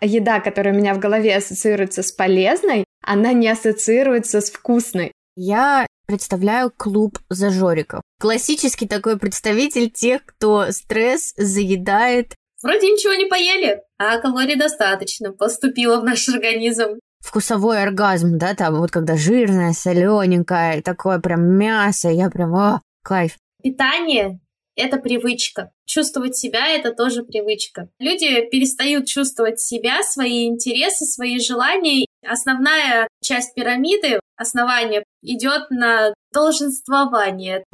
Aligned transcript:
еда, 0.00 0.40
которая 0.40 0.74
у 0.74 0.76
меня 0.76 0.94
в 0.94 0.98
голове 0.98 1.36
ассоциируется 1.36 2.02
с 2.02 2.12
полезной, 2.12 2.84
она 3.02 3.32
не 3.32 3.48
ассоциируется 3.48 4.40
с 4.40 4.50
вкусной. 4.50 5.12
Я 5.36 5.86
представляю 6.06 6.72
клуб 6.76 7.18
зажориков. 7.28 8.02
Классический 8.20 8.86
такой 8.86 9.18
представитель 9.18 9.90
тех, 9.90 10.24
кто 10.24 10.72
стресс 10.72 11.32
заедает. 11.36 12.34
Вроде 12.62 12.88
ничего 12.88 13.14
не 13.14 13.26
поели, 13.26 13.80
а 13.98 14.18
калорий 14.18 14.56
достаточно 14.56 15.32
поступило 15.32 16.00
в 16.00 16.04
наш 16.04 16.28
организм. 16.28 16.98
Вкусовой 17.20 17.82
оргазм, 17.82 18.38
да, 18.38 18.54
там 18.54 18.76
вот 18.76 18.90
когда 18.90 19.16
жирное, 19.16 19.72
солененькое, 19.72 20.82
такое 20.82 21.20
прям 21.20 21.42
мясо, 21.56 22.08
я 22.08 22.28
прям, 22.28 22.54
о, 22.54 22.80
кайф. 23.02 23.36
Питание 23.62 24.40
это 24.80 24.96
привычка. 24.96 25.70
Чувствовать 25.84 26.36
себя— 26.36 26.68
это 26.68 26.92
тоже 26.92 27.22
привычка. 27.22 27.88
Люди 27.98 28.48
перестают 28.50 29.06
чувствовать 29.06 29.60
себя, 29.60 30.02
свои 30.02 30.46
интересы, 30.46 31.04
свои 31.04 31.38
желания. 31.38 32.06
Основная 32.26 33.06
часть 33.22 33.54
пирамиды, 33.54 34.20
основание, 34.36 35.04
идет 35.22 35.70
на 35.70 36.14
долженствование. 36.32 37.64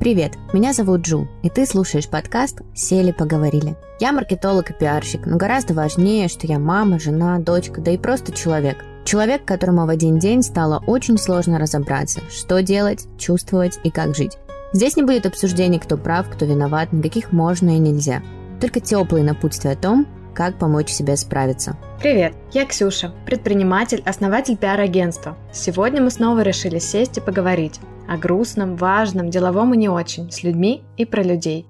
Привет, 0.00 0.32
меня 0.52 0.72
зовут 0.72 1.02
Джу, 1.02 1.28
и 1.44 1.48
ты 1.48 1.64
слушаешь 1.64 2.10
подкаст 2.10 2.58
«Сели, 2.74 3.12
поговорили». 3.12 3.76
Я 4.00 4.10
маркетолог 4.10 4.70
и 4.70 4.74
пиарщик, 4.74 5.26
но 5.26 5.36
гораздо 5.36 5.74
важнее, 5.74 6.26
что 6.26 6.48
я 6.48 6.58
мама, 6.58 6.98
жена, 6.98 7.38
дочка, 7.38 7.80
да 7.80 7.92
и 7.92 7.98
просто 7.98 8.32
человек– 8.32 8.84
Человек, 9.04 9.44
которому 9.44 9.86
в 9.86 9.90
один 9.90 10.18
день 10.18 10.42
стало 10.42 10.82
очень 10.86 11.18
сложно 11.18 11.58
разобраться, 11.58 12.20
что 12.30 12.62
делать, 12.62 13.06
чувствовать 13.18 13.78
и 13.84 13.90
как 13.90 14.14
жить. 14.14 14.38
Здесь 14.72 14.96
не 14.96 15.02
будет 15.02 15.26
обсуждений, 15.26 15.78
кто 15.78 15.98
прав, 15.98 16.30
кто 16.30 16.46
виноват, 16.46 16.92
никаких 16.92 17.32
можно 17.32 17.76
и 17.76 17.78
нельзя. 17.78 18.22
Только 18.60 18.80
теплые 18.80 19.24
напутствия 19.24 19.72
о 19.72 19.76
том, 19.76 20.06
как 20.34 20.58
помочь 20.58 20.88
себе 20.88 21.16
справиться. 21.16 21.76
Привет, 22.00 22.34
я 22.52 22.64
Ксюша, 22.64 23.12
предприниматель, 23.26 24.02
основатель 24.06 24.56
пиар-агентства. 24.56 25.36
Сегодня 25.52 26.00
мы 26.00 26.10
снова 26.10 26.40
решили 26.40 26.78
сесть 26.78 27.18
и 27.18 27.20
поговорить 27.20 27.80
о 28.08 28.16
грустном, 28.16 28.76
важном, 28.76 29.30
деловом 29.30 29.74
и 29.74 29.76
не 29.76 29.88
очень, 29.88 30.30
с 30.30 30.42
людьми 30.42 30.82
и 30.96 31.04
про 31.04 31.22
людей. 31.22 31.66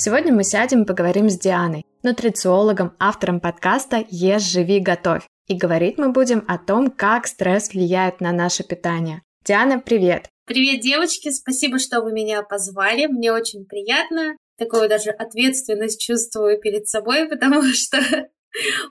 Сегодня 0.00 0.32
мы 0.32 0.44
сядем 0.44 0.84
и 0.84 0.86
поговорим 0.86 1.28
с 1.28 1.36
Дианой, 1.36 1.84
нутрициологом, 2.04 2.94
автором 3.00 3.40
подкаста 3.40 4.06
«Ешь, 4.08 4.42
живи, 4.42 4.78
готовь». 4.78 5.26
И 5.48 5.56
говорить 5.56 5.98
мы 5.98 6.12
будем 6.12 6.44
о 6.46 6.56
том, 6.56 6.88
как 6.88 7.26
стресс 7.26 7.70
влияет 7.70 8.20
на 8.20 8.30
наше 8.30 8.62
питание. 8.62 9.22
Диана, 9.44 9.80
привет! 9.80 10.28
Привет, 10.46 10.82
девочки! 10.82 11.32
Спасибо, 11.32 11.80
что 11.80 12.00
вы 12.00 12.12
меня 12.12 12.44
позвали. 12.44 13.06
Мне 13.06 13.32
очень 13.32 13.64
приятно. 13.64 14.36
Такую 14.56 14.88
даже 14.88 15.10
ответственность 15.10 16.00
чувствую 16.00 16.60
перед 16.60 16.86
собой, 16.86 17.28
потому 17.28 17.64
что 17.64 17.98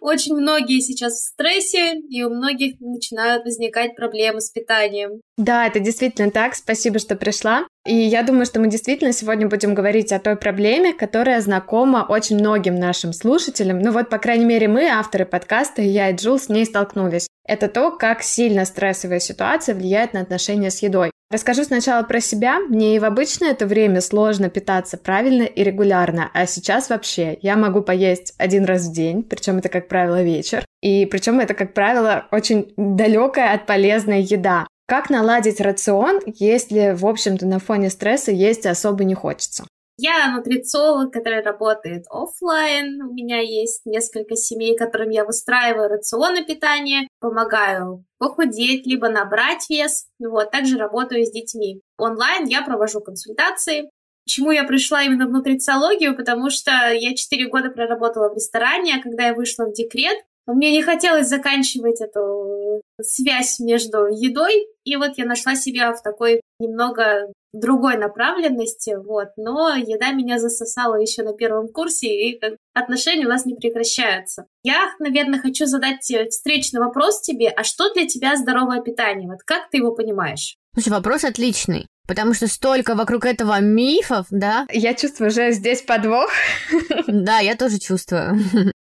очень 0.02 0.36
многие 0.36 0.80
сейчас 0.82 1.14
в 1.14 1.28
стрессе, 1.34 1.96
и 1.96 2.24
у 2.24 2.30
многих 2.30 2.80
начинают 2.80 3.44
возникать 3.44 3.96
проблемы 3.96 4.42
с 4.42 4.50
питанием. 4.50 5.22
Да, 5.38 5.68
это 5.68 5.80
действительно 5.80 6.32
так. 6.32 6.56
Спасибо, 6.56 7.00
что 7.00 7.16
пришла. 7.16 7.66
И 7.86 7.96
я 7.96 8.24
думаю, 8.24 8.46
что 8.46 8.60
мы 8.60 8.70
действительно 8.70 9.14
сегодня 9.14 9.48
будем 9.48 9.74
говорить 9.74 10.12
о 10.12 10.20
той 10.20 10.36
проблеме, 10.36 10.94
которая 10.94 11.40
знакома 11.42 12.06
очень 12.08 12.38
многим 12.38 12.76
нашим 12.76 13.14
слушателям. 13.14 13.80
Ну 13.80 13.92
вот, 13.92 14.10
по 14.10 14.18
крайней 14.18 14.46
мере, 14.46 14.68
мы, 14.68 14.88
авторы 14.88 15.26
подкаста, 15.26 15.82
я 15.82 16.10
и 16.10 16.16
Джул 16.16 16.40
с 16.40 16.50
ней 16.50 16.66
столкнулись. 16.66 17.28
Это 17.46 17.68
то, 17.68 17.92
как 17.92 18.24
сильно 18.24 18.66
стрессовая 18.66 19.20
ситуация 19.20 19.76
влияет 19.76 20.14
на 20.14 20.22
отношения 20.22 20.70
с 20.70 20.82
едой. 20.82 21.12
Расскажу 21.30 21.66
сначала 21.66 22.04
про 22.04 22.22
себя. 22.22 22.60
Мне 22.60 22.96
и 22.96 23.00
в 23.00 23.04
обычное 23.04 23.52
это 23.52 23.66
время 23.66 24.00
сложно 24.00 24.50
питаться 24.50 24.98
правильно 24.98 25.44
и 25.44 25.62
регулярно, 25.62 26.32
а 26.34 26.46
сейчас 26.46 26.90
вообще 26.90 27.38
я 27.42 27.58
могу 27.58 27.82
поесть 27.82 28.34
один 28.38 28.64
раз 28.64 28.88
в 28.88 28.94
день, 28.94 29.24
причем 29.24 29.58
это, 29.58 29.68
как 29.68 29.90
правило, 29.90 30.24
вечер. 30.24 30.64
И 30.82 31.06
причем 31.06 31.42
это, 31.42 31.54
как 31.54 31.74
правило, 31.74 32.28
очень 32.32 32.74
далекая 32.78 33.54
от 33.54 33.66
полезной 33.66 34.22
еда. 34.22 34.68
Как 34.88 35.10
наладить 35.10 35.60
рацион, 35.60 36.22
если, 36.26 36.96
в 36.98 37.06
общем-то, 37.06 37.46
на 37.46 37.60
фоне 37.60 37.90
стресса 37.90 38.32
есть 38.32 38.66
особо 38.66 39.04
не 39.04 39.14
хочется? 39.14 39.66
Я 40.00 40.32
нутрициолог, 40.32 41.12
который 41.12 41.42
работает 41.42 42.06
офлайн. 42.10 43.02
У 43.02 43.14
меня 43.14 43.40
есть 43.40 43.82
несколько 43.86 44.36
семей, 44.36 44.78
которым 44.78 45.10
я 45.10 45.26
выстраиваю 45.26 45.90
рационы 45.90 46.46
питания, 46.46 47.08
помогаю 47.20 48.06
похудеть, 48.20 48.86
либо 48.86 49.10
набрать 49.10 49.68
вес. 49.70 50.06
Вот, 50.20 50.52
также 50.52 50.78
работаю 50.78 51.26
с 51.26 51.32
детьми. 51.32 51.82
Онлайн 51.98 52.46
я 52.46 52.62
провожу 52.62 53.02
консультации. 53.02 53.90
Чему 54.28 54.52
я 54.52 54.66
пришла 54.66 55.02
именно 55.02 55.26
в 55.26 55.32
нутрициологию? 55.32 56.16
Потому 56.16 56.52
что 56.52 56.72
я 56.94 57.16
4 57.16 57.50
года 57.50 57.70
проработала 57.70 58.30
в 58.30 58.36
ресторане, 58.36 58.98
а 58.98 59.02
когда 59.02 59.28
я 59.28 59.34
вышла 59.34 59.66
в 59.66 59.74
декрет, 59.74 60.18
мне 60.46 60.72
не 60.72 60.82
хотелось 60.82 61.28
заканчивать 61.28 62.02
эту 62.02 62.82
связь 63.02 63.60
между 63.60 64.06
едой, 64.06 64.68
и 64.86 64.96
вот 64.96 65.18
я 65.18 65.26
нашла 65.26 65.56
себя 65.56 65.94
в 65.94 66.02
такой 66.02 66.42
немного 66.60 67.32
другой 67.60 67.98
направленности, 67.98 68.96
вот, 68.96 69.30
но 69.38 69.76
еда 69.76 70.12
меня 70.12 70.40
засосала 70.40 70.96
еще 70.96 71.24
на 71.24 71.34
первом 71.34 71.68
курсе, 71.68 72.08
и 72.08 72.42
отношения 72.74 73.26
у 73.26 73.30
нас 73.30 73.46
не 73.46 73.56
прекращаются. 73.56 74.46
Я, 74.64 74.92
наверное, 75.00 75.40
хочу 75.40 75.66
задать 75.66 76.12
встречный 76.30 76.80
вопрос 76.80 77.22
тебе, 77.22 77.50
а 77.50 77.64
что 77.64 77.94
для 77.94 78.08
тебя 78.08 78.36
здоровое 78.36 78.82
питание? 78.82 79.28
Вот 79.28 79.44
как 79.46 79.70
ты 79.70 79.78
его 79.78 79.94
понимаешь? 79.94 80.56
Слушай, 80.74 80.90
вопрос 80.90 81.24
отличный. 81.24 81.88
Потому 82.08 82.34
что 82.34 82.48
столько 82.48 82.96
вокруг 82.96 83.26
этого 83.26 83.60
мифов, 83.60 84.28
да? 84.32 84.66
Я 84.72 84.94
чувствую 84.94 85.30
уже 85.30 85.52
здесь 85.52 85.82
подвох. 85.82 86.32
Да, 87.08 87.40
я 87.40 87.56
тоже 87.56 87.80
чувствую. 87.80 88.40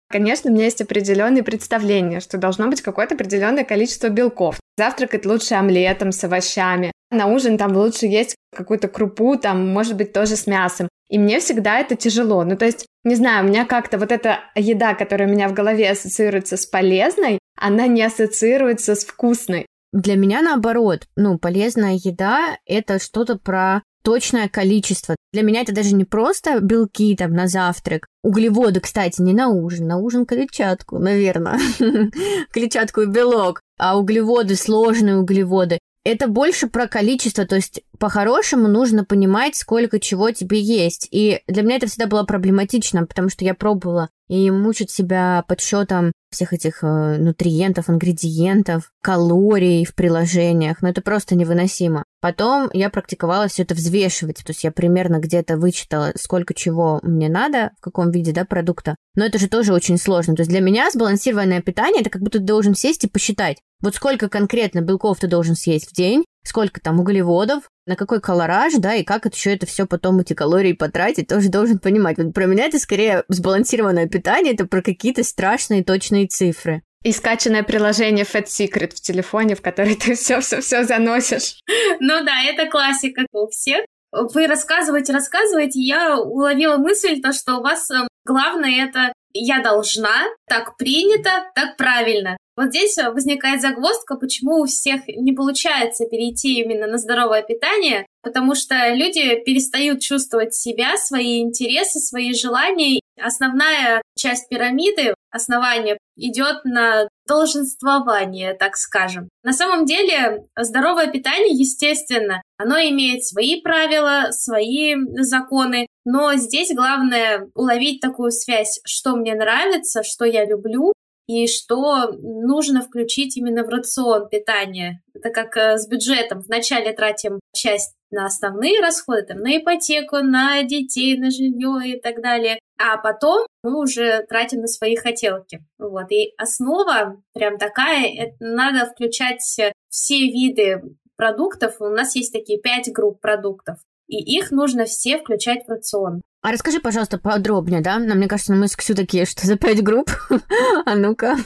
Конечно, 0.09 0.51
у 0.51 0.55
меня 0.55 0.65
есть 0.65 0.83
определенные 0.83 1.43
представления, 1.43 2.21
что 2.21 2.37
должно 2.37 2.69
быть 2.69 2.83
какое-то 2.83 3.15
определенное 3.15 3.65
количество 3.65 4.09
белков. 4.09 4.59
Завтракать 4.77 5.25
лучше 5.25 5.55
омлетом 5.55 6.13
с 6.13 6.23
овощами. 6.25 6.92
На 7.13 7.27
ужин 7.27 7.59
там 7.59 7.77
лучше 7.77 8.07
есть 8.07 8.35
какую-то 8.57 8.89
крупу, 8.89 9.37
там, 9.37 9.69
может 9.69 9.97
быть, 9.97 10.13
тоже 10.13 10.37
с 10.37 10.47
мясом. 10.47 10.89
И 11.11 11.19
мне 11.19 11.41
всегда 11.41 11.79
это 11.79 11.95
тяжело. 11.95 12.43
Ну, 12.43 12.57
то 12.57 12.65
есть, 12.65 12.87
не 13.05 13.17
знаю, 13.17 13.45
у 13.45 13.49
меня 13.49 13.67
как-то 13.67 13.99
вот 13.99 14.11
эта 14.11 14.41
еда, 14.55 14.95
которая 14.95 15.29
у 15.29 15.31
меня 15.31 15.49
в 15.49 15.53
голове 15.53 15.91
ассоциируется 15.91 16.57
с 16.57 16.65
полезной, 16.65 17.39
она 17.61 17.87
не 17.87 18.03
ассоциируется 18.03 18.95
с 18.95 19.05
вкусной. 19.05 19.67
Для 19.93 20.17
меня 20.17 20.41
наоборот, 20.41 21.03
ну, 21.17 21.39
полезная 21.39 21.99
еда— 22.03 22.57
это 22.67 22.99
что-то 22.99 23.37
про 23.37 23.83
точное 24.03 24.49
количество. 24.49 25.17
Для 25.33 25.43
меня 25.43 25.61
это 25.61 25.75
даже 25.75 25.95
не 25.95 26.05
просто 26.05 26.61
белки 26.61 27.15
там 27.15 27.33
на 27.33 27.47
завтрак. 27.47 28.07
Углеводы, 28.23 28.81
кстати, 28.81 29.21
не 29.21 29.33
на 29.33 29.49
ужин. 29.49 29.87
На 29.87 29.99
ужин 29.99 30.27
клетчатку, 30.27 30.99
наверное. 30.99 31.59
клетчатку 32.53 33.03
и 33.03 33.07
белок. 33.07 33.61
А 33.79 33.99
углеводы, 33.99 34.57
сложные 34.57 35.17
углеводы. 35.17 35.79
Это 36.05 36.27
больше 36.27 36.67
про 36.67 36.89
количество, 36.89 37.47
то 37.47 37.55
есть 37.55 37.83
по-хорошему 37.99 38.67
нужно 38.67 39.05
понимать, 39.05 39.55
сколько 39.55 40.01
чего 40.01 40.33
тебе 40.33 40.61
есть. 40.61 41.07
И 41.13 41.41
для 41.47 41.63
меня 41.63 41.77
это 41.77 41.87
всегда 41.87 42.07
было 42.07 42.25
проблематично, 42.25 43.07
потому 43.07 43.29
что 43.29 43.45
я 43.45 43.55
пробовала 43.55 44.11
и 44.29 44.51
мучить 44.51 44.91
себя 44.91 45.45
подсчетом 45.47 46.13
всех 46.31 46.53
этих 46.53 46.83
э, 46.83 47.19
нутриентов, 47.19 47.91
ингредиентов, 47.91 48.91
калорий 49.03 49.85
в 49.85 49.95
приложениях, 49.95 50.81
но 50.81 50.89
это 50.89 51.03
просто 51.03 51.35
невыносимо. 51.35 52.05
Потом 52.21 52.71
я 52.73 52.89
практиковала 52.89 53.49
все 53.49 53.63
это 53.63 53.75
взвешивать, 53.75 54.39
то 54.39 54.51
есть 54.51 54.65
я 54.65 54.73
примерно 54.73 55.19
где-то 55.19 55.57
вычитала, 55.59 56.13
сколько 56.17 56.55
чего 56.55 57.01
мне 57.03 57.29
надо, 57.29 57.73
в 57.79 57.83
каком 57.83 58.11
виде, 58.11 58.33
да, 58.33 58.45
продукта. 58.45 58.97
Но 59.15 59.27
это 59.27 59.39
же 59.39 59.49
тоже 59.49 59.75
очень 59.75 59.99
сложно. 59.99 60.35
То 60.35 60.41
есть 60.41 60.51
для 60.51 60.61
меня 60.61 60.91
сбалансированное 60.91 61.61
питание 61.61 62.01
это 62.01 62.11
как 62.11 62.23
будто 62.23 62.39
ты 62.39 62.45
должен 62.45 62.75
сесть 62.75 63.05
и 63.05 63.09
посчитать, 63.09 63.59
вот 63.83 63.97
сколько 63.97 64.29
конкретно 64.29 64.81
белков 64.81 65.19
ты 65.19 65.27
должен 65.27 65.57
съесть 65.57 65.91
в 65.91 65.95
день, 65.95 66.25
сколько 66.45 66.81
там 66.81 67.01
углеводов, 67.01 67.65
на 67.87 67.97
какой 67.97 68.21
колораж, 68.21 68.75
да, 68.79 68.95
и 68.95 69.05
как 69.05 69.27
это 69.27 69.37
еще 69.37 69.55
это 69.55 69.67
все 69.67 69.87
потом 69.87 70.21
эти 70.21 70.35
калории 70.35 70.73
потратить, 70.73 71.29
тоже 71.29 71.49
должен 71.49 71.79
понимать. 71.79 72.19
Вот 72.19 72.33
про 72.33 72.47
меня 72.47 72.67
это 72.67 72.79
скорее 72.79 73.25
сбалансированное 73.29 74.09
питание, 74.09 74.55
это 74.55 74.67
про 74.67 74.83
какие-то 74.83 75.25
страшные 75.25 75.85
точные 75.85 76.27
цифры. 76.27 76.83
И 77.03 77.11
скачанное 77.11 77.65
приложение 77.65 78.25
Fat 78.25 78.47
Secret 78.47 78.95
в 78.95 79.01
телефоне, 79.01 79.57
в 79.57 79.63
которое 79.63 79.97
ты 79.97 80.15
все-все-все 80.17 80.85
заносишь. 80.85 81.59
Ну 82.01 82.25
да, 82.25 82.43
это 82.47 82.71
классика 82.71 83.27
у 83.33 83.49
всех. 83.49 83.85
Вы 84.13 84.47
рассказываете, 84.47 85.13
рассказываете, 85.13 85.81
я 85.81 86.19
уловила 86.19 86.77
мысль, 86.77 87.21
то, 87.21 87.33
что 87.33 87.57
у 87.57 87.63
вас 87.63 87.91
эм, 87.91 88.07
главное 88.27 88.87
это 88.87 89.13
я 89.33 89.63
должна, 89.63 90.27
так 90.47 90.77
принято, 90.77 91.51
так 91.55 91.79
правильно. 91.79 92.37
Вот 92.57 92.69
здесь 92.69 92.97
возникает 92.99 93.63
загвоздка, 93.63 94.17
почему 94.17 94.61
у 94.61 94.67
всех 94.67 95.07
не 95.09 95.33
получается 95.33 96.05
перейти 96.05 96.61
именно 96.61 96.87
на 96.87 96.99
здоровое 96.99 97.43
питание, 97.43 98.07
потому 98.23 98.55
что 98.55 98.75
люди 98.95 99.37
перестают 99.45 100.01
чувствовать 100.01 100.55
себя, 100.55 100.97
свои 100.99 101.41
интересы, 101.41 101.99
свои 101.99 102.35
желания. 102.35 103.01
Основная 103.21 104.03
часть 104.17 104.49
пирамиды, 104.49 105.15
основание, 105.31 105.99
идет 106.17 106.65
на 106.65 107.09
долженствование, 107.27 108.55
так 108.55 108.77
скажем. 108.77 109.29
На 109.43 109.53
самом 109.53 109.87
деле, 109.87 110.45
здоровое 110.59 111.07
питание, 111.07 111.55
естественно, 111.57 112.43
оно 112.59 112.77
имеет 112.77 113.25
свои 113.25 113.61
правила, 113.61 114.29
свои 114.31 114.95
законы, 115.21 115.87
но 116.05 116.35
здесь 116.35 116.75
главное 116.75 117.49
уловить 117.55 118.01
такую 118.01 118.31
связь, 118.31 118.81
что 118.85 119.17
мне 119.17 119.35
нравится, 119.35 120.03
что 120.03 120.25
я 120.25 120.45
люблю, 120.45 120.93
и 121.27 121.47
что 121.47 122.09
нужно 122.13 122.83
включить 122.83 123.37
именно 123.37 123.65
в 123.65 123.69
рацион 123.69 124.29
питания. 124.29 125.03
Это 125.15 125.31
как 125.31 125.57
э, 125.57 125.79
с 125.79 125.89
бюджетом. 125.89 126.41
Вначале 126.41 126.93
тратим 126.93 127.41
часть 127.55 127.95
на 128.11 128.27
основные 128.27 128.81
расходы, 128.81 129.23
там, 129.23 129.39
на 129.39 129.57
ипотеку, 129.57 130.19
на 130.19 130.63
детей, 130.63 131.17
на 131.19 131.31
жилье 131.31 131.97
и 131.97 132.01
так 132.01 132.21
далее. 132.23 132.59
А 132.79 132.97
потом 132.99 133.47
мы 133.63 133.81
уже 133.81 134.25
тратим 134.29 134.61
на 134.61 134.67
свои 134.67 134.97
хотелки. 134.97 135.61
Вот. 135.79 136.11
И 136.11 136.33
основа 136.37 137.23
прям 137.33 137.59
такая, 137.59 138.07
это 138.13 138.37
надо 138.41 138.87
включать 138.87 139.41
все 139.41 140.19
виды 140.19 140.83
продуктов. 141.17 141.81
У 141.81 141.87
нас 141.87 142.17
есть 142.17 142.33
такие 142.33 142.61
пять 142.61 142.93
групп 142.93 143.21
продуктов. 143.21 143.79
И 144.13 144.17
их 144.17 144.51
нужно 144.51 144.85
все 144.85 145.19
включать 145.19 145.65
в 145.67 145.71
рацион. 145.71 146.21
А 146.43 146.53
расскажи, 146.53 146.81
пожалуйста, 146.81 147.17
подробнее, 147.19 147.81
да? 147.81 147.99
Нам, 147.99 148.19
мне 148.19 148.29
кажется, 148.29 148.53
мы 148.53 148.69
с 148.69 148.77
Ксю 148.77 148.95
такие, 148.95 149.25
что 149.25 149.47
за 149.47 149.57
пять 149.57 149.83
групп? 149.83 150.11
а 150.85 150.95
ну-ка. 150.95 151.37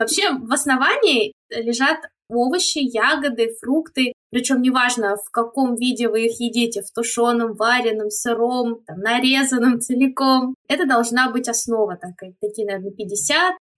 Вообще, 0.00 0.32
в 0.32 0.52
основании 0.52 1.32
лежат 1.48 1.98
овощи, 2.28 2.78
ягоды, 2.78 3.54
фрукты. 3.60 4.14
Причем 4.30 4.62
неважно, 4.62 5.14
в 5.16 5.30
каком 5.30 5.76
виде 5.76 6.08
вы 6.08 6.26
их 6.26 6.40
едите, 6.40 6.82
в 6.82 6.90
тушеном, 6.90 7.54
вареном, 7.54 8.10
сыром, 8.10 8.82
там, 8.84 8.98
нарезанном 8.98 9.80
целиком. 9.80 10.56
Это 10.68 10.86
должна 10.86 11.30
быть 11.30 11.48
основа, 11.48 11.96
такая, 11.96 12.34
такие, 12.40 12.66
наверное, 12.66 12.92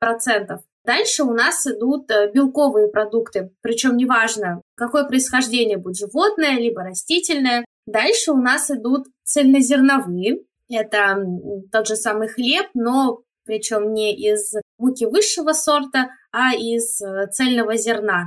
50%. 0.02 0.60
Дальше 0.86 1.24
у 1.24 1.32
нас 1.34 1.66
идут 1.66 2.10
э, 2.10 2.30
белковые 2.32 2.88
продукты, 2.88 3.50
причем 3.60 3.98
неважно, 3.98 4.62
какое 4.76 5.04
происхождение 5.04 5.76
будет 5.76 5.98
животное, 5.98 6.58
либо 6.58 6.82
растительное. 6.82 7.66
Дальше 7.90 8.32
у 8.32 8.36
нас 8.36 8.70
идут 8.70 9.06
цельнозерновые, 9.24 10.44
это 10.68 11.24
тот 11.72 11.88
же 11.88 11.96
самый 11.96 12.28
хлеб, 12.28 12.66
но 12.74 13.22
причем 13.44 13.92
не 13.92 14.14
из 14.14 14.54
муки 14.78 15.06
высшего 15.06 15.52
сорта, 15.52 16.10
а 16.30 16.54
из 16.54 17.00
э, 17.00 17.26
цельного 17.32 17.76
зерна. 17.76 18.26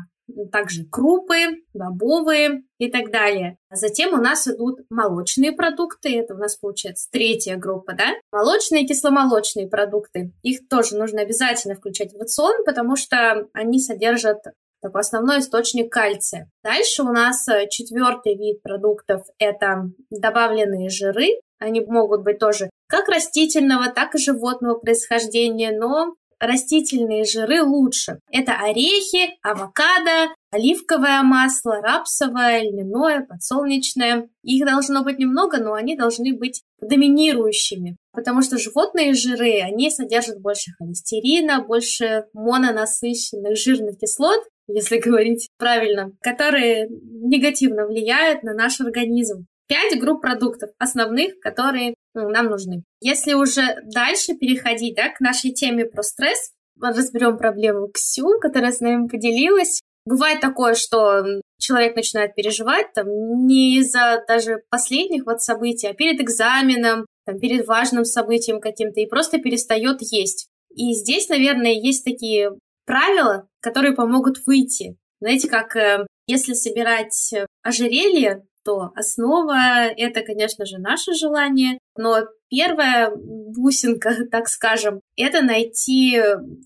Также 0.51 0.85
крупы, 0.85 1.63
бобовые 1.73 2.63
и 2.77 2.89
так 2.91 3.11
далее. 3.11 3.57
Затем 3.71 4.13
у 4.13 4.21
нас 4.21 4.47
идут 4.47 4.79
молочные 4.89 5.51
продукты. 5.51 6.17
Это 6.17 6.33
у 6.33 6.37
нас 6.37 6.55
получается 6.55 7.09
третья 7.11 7.55
группа, 7.55 7.93
да? 7.93 8.05
Молочные 8.31 8.83
и 8.83 8.87
кисломолочные 8.87 9.67
продукты. 9.67 10.33
Их 10.41 10.67
тоже 10.67 10.97
нужно 10.97 11.21
обязательно 11.21 11.75
включать 11.75 12.13
в 12.13 12.19
рацион, 12.19 12.63
потому 12.65 12.95
что 12.95 13.47
они 13.53 13.79
содержат 13.79 14.39
такой 14.83 15.01
основной 15.01 15.39
источник 15.39 15.91
кальция. 15.91 16.49
Дальше 16.63 17.01
у 17.01 17.11
нас 17.11 17.47
э, 17.47 17.67
четвертый 17.69 18.35
вид 18.35 18.61
продуктов– 18.61 19.23
это 19.39 19.89
добавленные 20.11 20.89
жиры. 20.89 21.39
Они 21.57 21.81
могут 21.81 22.23
быть 22.23 22.37
тоже 22.37 22.69
как 22.87 23.07
растительного, 23.07 23.87
так 23.91 24.13
и 24.13 24.19
животного 24.19 24.75
происхождения, 24.75 25.71
но 25.71 26.13
растительные 26.39 27.23
жиры 27.23 27.63
лучше. 27.63 28.19
Это 28.29 28.53
орехи, 28.53 29.37
авокадо, 29.41 30.33
оливковое 30.51 31.21
масло, 31.23 31.81
рапсовое, 31.81 32.61
льняное, 32.61 33.25
подсолнечное. 33.25 34.29
Их 34.43 34.65
должно 34.65 35.03
быть 35.03 35.19
немного, 35.19 35.57
но 35.57 35.73
они 35.73 35.95
должны 35.95 36.37
быть 36.37 36.61
доминирующими, 36.81 37.95
потому 38.11 38.41
что 38.41 38.57
животные 38.57 39.13
жиры, 39.13 39.61
они 39.61 39.89
содержат 39.89 40.41
больше 40.41 40.71
холестерина, 40.77 41.63
больше 41.63 42.25
мононасыщенных 42.33 43.57
жирных 43.57 43.97
кислот, 43.97 44.41
если 44.67 44.97
говорить 44.97 45.49
правильно, 45.57 46.11
которые 46.21 46.87
негативно 46.89 47.85
влияют 47.85 48.43
на 48.43 48.53
наш 48.53 48.79
организм 48.81 49.45
пять 49.67 49.99
групп 49.99 50.21
продуктов 50.21 50.71
основных, 50.77 51.39
которые 51.39 51.95
ну, 52.13 52.29
нам 52.29 52.47
нужны. 52.47 52.83
Если 53.01 53.33
уже 53.33 53.77
дальше 53.85 54.35
переходить 54.35 54.95
да, 54.95 55.09
к 55.09 55.19
нашей 55.19 55.51
теме 55.51 55.85
про 55.85 56.03
стресс, 56.03 56.51
разберем 56.79 57.37
проблему 57.37 57.89
Ксю, 57.93 58.39
которая 58.39 58.71
с 58.71 58.79
нами 58.79 59.07
поделилась. 59.07 59.81
Бывает 60.05 60.41
такое, 60.41 60.75
что 60.75 61.23
человек 61.59 61.95
начинает 61.95 62.35
переживать 62.35 62.93
там 62.93 63.07
не 63.45 63.77
из-за 63.77 64.23
даже 64.27 64.63
последних 64.69 65.25
вот 65.25 65.41
событий, 65.41 65.87
а 65.87 65.93
перед 65.93 66.19
экзаменом, 66.19 67.05
там, 67.25 67.39
перед 67.39 67.65
важным 67.65 68.03
событием 68.03 68.59
каким-то 68.59 68.99
и 68.99 69.07
просто 69.07 69.39
перестает 69.39 70.01
есть. 70.01 70.47
И 70.75 70.93
здесь, 70.93 71.29
наверное, 71.29 71.71
есть 71.71 72.03
такие 72.03 72.51
правила, 72.85 73.47
которые 73.59 73.93
помогут 73.93 74.45
выйти. 74.45 74.97
Знаете, 75.19 75.49
как 75.49 75.75
э, 75.75 76.05
если 76.27 76.53
собирать 76.53 77.33
ожерелье, 77.61 78.45
то 78.63 78.91
основа— 78.95 79.87
это, 79.97 80.21
конечно 80.21 80.65
же, 80.65 80.77
наше 80.77 81.13
желание, 81.13 81.79
но 81.97 82.21
первая 82.49 83.11
бусинка, 83.15 84.15
так 84.31 84.47
скажем, 84.47 85.01
это 85.17 85.41
найти 85.41 86.19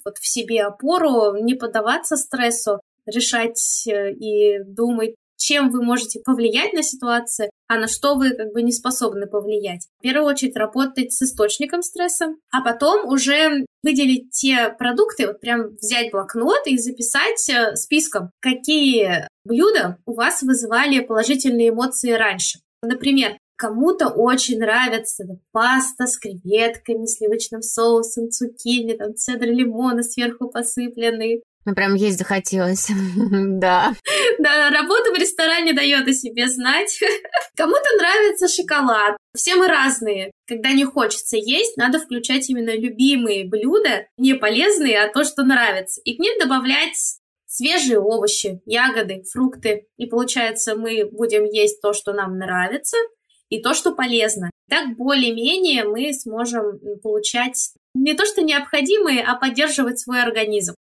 вот 0.06 0.18
в 0.19 0.28
себе 0.28 0.64
опору, 0.64 1.38
не 1.42 1.56
поддаваться 1.56 2.18
стрессу, 2.18 2.80
решать 3.06 3.88
э, 3.88 4.12
и 4.12 4.60
думать 4.63 5.16
чем 5.38 5.69
вы 5.69 5.84
можете 5.84 6.19
повлиять 6.19 6.74
на 6.74 6.84
ситуацию, 6.84 7.50
а 7.68 7.78
на 7.78 7.88
что 7.88 8.16
вы 8.16 8.31
как 8.31 8.51
бы 8.54 8.62
не 8.62 8.72
способны 8.72 9.28
повлиять. 9.28 9.88
В 10.00 10.01
первую 10.01 10.28
очередь 10.28 10.56
работать 10.56 11.13
с 11.13 11.22
источником 11.22 11.81
стресса, 11.81 12.36
а 12.51 12.62
потом 12.62 13.07
уже 13.07 13.66
выделить 13.84 14.31
те 14.31 14.69
продукты, 14.78 15.28
вот 15.28 15.39
прям 15.39 15.75
взять 15.81 16.12
блокнот 16.12 16.66
и 16.66 16.78
записать 16.78 17.50
э, 17.50 17.75
списком, 17.75 18.31
какие 18.42 19.28
блюда 19.45 19.98
у 20.06 20.13
вас 20.13 20.42
вызывали 20.42 21.00
положительные 21.00 21.69
эмоции 21.69 22.12
раньше. 22.12 22.60
Например, 22.81 23.38
Кому-то 23.57 24.10
очень 24.10 24.60
нравится 24.60 25.25
паста 25.51 26.06
с 26.06 26.19
креветками, 26.19 27.07
сливочным 27.07 27.63
соусом, 27.63 28.30
цукини, 28.30 28.94
там 28.94 29.16
цедр 29.16 29.48
лимона 29.48 30.04
сверху 30.04 30.48
посыпленный. 30.48 31.42
Ну, 31.68 31.75
прям 31.75 31.96
есть 31.96 32.18
захотелось. 32.18 32.88
да. 33.30 33.94
Да, 34.40 34.69
работа 34.69 35.12
в 35.12 35.19
ресторане 35.19 35.74
дает 35.74 36.08
о 36.08 36.14
себе 36.14 36.48
знать. 36.48 36.98
Кому-то 37.58 37.98
нравится 37.98 38.48
шоколад. 38.48 39.18
Все 39.36 39.56
мы 39.56 39.68
разные. 39.68 40.31
Когда 40.48 40.72
не 40.72 40.86
хочется 40.86 41.36
есть, 41.36 41.75
надо 41.75 42.00
включать 42.00 42.50
именно 42.50 42.74
любимые 42.74 43.46
блюда, 43.46 44.08
не 44.18 44.34
полезные, 44.34 45.02
а 45.02 45.12
то, 45.12 45.25
что 45.25 45.44
нравится. 45.44 46.00
И 46.06 46.16
к 46.16 46.19
ним 46.19 46.40
добавлять 46.40 47.18
свежие 47.46 48.00
овощи, 48.00 48.62
ягоды, 48.66 49.24
фрукты. 49.30 49.88
И 49.98 50.06
получается, 50.06 50.78
мы 50.78 51.04
будем 51.12 51.44
есть 51.44 51.81
то, 51.81 51.92
что 51.92 52.13
нам 52.13 52.38
нравится, 52.38 52.96
и 53.50 53.62
то, 53.62 53.74
что 53.74 53.94
полезно. 53.94 54.51
Так 54.70 54.96
более-менее 54.96 55.84
мы 55.84 56.13
сможем 56.13 56.80
получать 57.03 57.74
не 57.94 58.13
то, 58.13 58.25
что 58.25 58.41
необходимые, 58.41 59.22
а 59.22 59.36
поддерживать 59.36 60.00
свой 60.00 60.22
организм. 60.22 60.75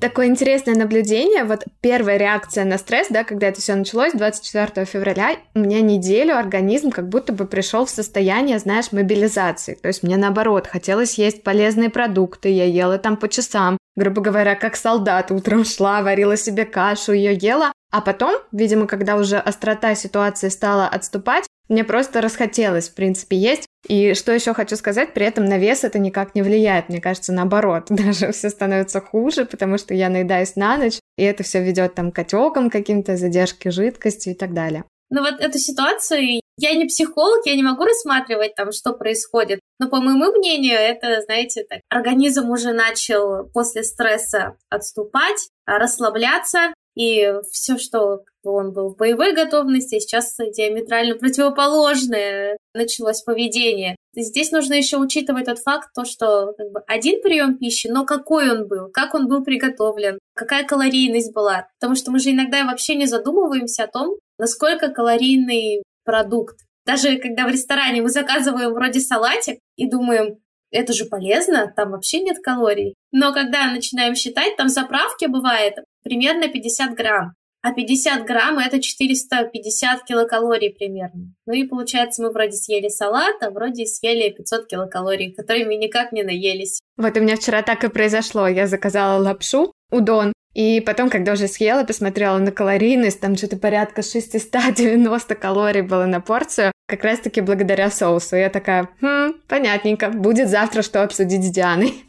Такое 0.00 0.28
интересное 0.28 0.74
наблюдение. 0.74 1.44
Вот 1.44 1.64
первая 1.82 2.16
реакция 2.16 2.64
на 2.64 2.78
стресс, 2.78 3.08
да, 3.10 3.22
когда 3.22 3.48
это 3.48 3.60
все 3.60 3.74
началось, 3.74 4.14
24 4.14 4.86
февраля, 4.86 5.36
у 5.54 5.58
меня 5.58 5.82
неделю 5.82 6.38
организм 6.38 6.90
как 6.90 7.10
будто 7.10 7.34
бы 7.34 7.46
пришел 7.46 7.84
в 7.84 7.90
состояние, 7.90 8.58
знаешь, 8.58 8.92
мобилизации. 8.92 9.74
То 9.74 9.88
есть 9.88 10.02
мне 10.02 10.16
наоборот 10.16 10.66
хотелось 10.66 11.18
есть 11.18 11.42
полезные 11.42 11.90
продукты, 11.90 12.48
я 12.48 12.64
ела 12.64 12.96
там 12.96 13.18
по 13.18 13.28
часам, 13.28 13.76
грубо 13.94 14.22
говоря, 14.22 14.54
как 14.54 14.74
солдат 14.74 15.30
утром 15.30 15.66
шла, 15.66 16.00
варила 16.00 16.38
себе 16.38 16.64
кашу, 16.64 17.12
ее 17.12 17.34
ела, 17.34 17.72
а 17.90 18.00
потом, 18.00 18.36
видимо, 18.52 18.86
когда 18.86 19.16
уже 19.16 19.36
острота 19.36 19.94
ситуации 19.94 20.48
стала 20.48 20.86
отступать, 20.86 21.44
мне 21.70 21.84
просто 21.84 22.20
расхотелось, 22.20 22.88
в 22.88 22.94
принципе, 22.94 23.36
есть. 23.36 23.66
И 23.88 24.12
что 24.14 24.32
еще 24.32 24.52
хочу 24.52 24.76
сказать, 24.76 25.14
при 25.14 25.24
этом 25.24 25.46
на 25.46 25.56
вес 25.56 25.84
это 25.84 25.98
никак 25.98 26.34
не 26.34 26.42
влияет. 26.42 26.88
Мне 26.88 27.00
кажется, 27.00 27.32
наоборот, 27.32 27.86
даже 27.88 28.32
все 28.32 28.50
становится 28.50 29.00
хуже, 29.00 29.46
потому 29.46 29.78
что 29.78 29.94
я 29.94 30.10
наедаюсь 30.10 30.56
на 30.56 30.76
ночь, 30.76 30.98
и 31.16 31.22
это 31.22 31.42
все 31.44 31.62
ведет 31.62 31.94
там 31.94 32.12
к 32.12 32.18
отекам 32.18 32.68
каким-то, 32.68 33.16
задержке 33.16 33.70
жидкости 33.70 34.30
и 34.30 34.34
так 34.34 34.52
далее. 34.52 34.84
Ну 35.12 35.22
вот 35.22 35.40
эту 35.40 35.58
ситуацию 35.58 36.40
я 36.56 36.74
не 36.74 36.84
психолог, 36.86 37.44
я 37.46 37.56
не 37.56 37.62
могу 37.62 37.84
рассматривать 37.84 38.54
там, 38.54 38.70
что 38.70 38.92
происходит. 38.92 39.60
Но 39.78 39.88
по 39.88 40.00
моему 40.00 40.30
мнению, 40.32 40.78
это, 40.78 41.20
знаете, 41.22 41.64
так, 41.68 41.80
организм 41.88 42.50
уже 42.50 42.72
начал 42.72 43.48
после 43.52 43.82
стресса 43.82 44.56
отступать, 44.68 45.48
расслабляться, 45.66 46.74
и 47.00 47.32
все, 47.50 47.78
что 47.78 48.24
он 48.44 48.72
был 48.72 48.90
в 48.90 48.96
боевой 48.98 49.32
готовности, 49.32 49.98
сейчас 49.98 50.36
диаметрально 50.36 51.14
противоположное 51.14 52.58
началось 52.74 53.22
поведение. 53.22 53.96
Здесь 54.14 54.52
нужно 54.52 54.74
еще 54.74 54.98
учитывать 54.98 55.46
тот 55.46 55.60
факт, 55.60 55.88
то, 55.94 56.04
что 56.04 56.52
как 56.58 56.70
бы, 56.72 56.82
один 56.86 57.22
прием 57.22 57.56
пищи, 57.56 57.86
но 57.86 58.04
какой 58.04 58.50
он 58.50 58.68
был, 58.68 58.90
как 58.92 59.14
он 59.14 59.28
был 59.28 59.42
приготовлен, 59.42 60.18
какая 60.34 60.64
калорийность 60.64 61.32
была. 61.32 61.68
Потому 61.80 61.96
что 61.96 62.10
мы 62.10 62.18
же 62.18 62.32
иногда 62.32 62.64
вообще 62.64 62.96
не 62.96 63.06
задумываемся 63.06 63.84
о 63.84 63.90
том, 63.90 64.16
насколько 64.38 64.90
калорийный 64.90 65.82
продукт. 66.04 66.58
Даже 66.84 67.16
когда 67.16 67.46
в 67.46 67.50
ресторане 67.50 68.02
мы 68.02 68.10
заказываем 68.10 68.74
вроде 68.74 69.00
салатик 69.00 69.58
и 69.76 69.88
думаем, 69.88 70.36
это 70.70 70.92
же 70.92 71.06
полезно, 71.06 71.72
там 71.74 71.92
вообще 71.92 72.20
нет 72.20 72.38
калорий. 72.42 72.94
Но 73.10 73.32
когда 73.32 73.72
начинаем 73.72 74.14
считать, 74.14 74.56
там 74.56 74.68
заправки 74.68 75.24
бывает 75.24 75.78
примерно 76.02 76.48
50 76.48 76.94
грамм. 76.94 77.34
А 77.62 77.72
50 77.74 78.24
грамм 78.24 78.58
это 78.58 78.80
450 78.80 80.04
килокалорий 80.04 80.72
примерно. 80.72 81.34
Ну 81.46 81.52
и 81.52 81.64
получается, 81.64 82.22
мы 82.22 82.30
вроде 82.30 82.52
съели 82.52 82.88
салат, 82.88 83.42
а 83.42 83.50
вроде 83.50 83.84
съели 83.84 84.30
500 84.30 84.66
килокалорий, 84.66 85.34
которыми 85.34 85.74
никак 85.74 86.12
не 86.12 86.22
наелись. 86.22 86.80
Вот 86.96 87.16
у 87.16 87.20
меня 87.20 87.36
вчера 87.36 87.62
так 87.62 87.84
и 87.84 87.88
произошло. 87.88 88.48
Я 88.48 88.66
заказала 88.66 89.22
лапшу, 89.22 89.74
удон, 89.90 90.32
и 90.54 90.80
потом, 90.80 91.10
когда 91.10 91.32
уже 91.32 91.46
съела, 91.46 91.84
посмотрела 91.84 92.38
на 92.38 92.50
калорийность, 92.50 93.20
там 93.20 93.36
что-то 93.36 93.56
порядка 93.56 94.02
690 94.02 95.34
калорий 95.36 95.82
было 95.82 96.06
на 96.06 96.20
порцию, 96.20 96.72
как 96.88 97.04
раз-таки 97.04 97.40
благодаря 97.40 97.90
соусу. 97.90 98.36
Я 98.36 98.50
такая, 98.50 98.88
хм, 99.00 99.34
понятненько, 99.46 100.08
будет 100.08 100.48
завтра 100.48 100.82
что 100.82 101.04
обсудить 101.04 101.44
с 101.44 101.50
Дианой. 101.50 102.04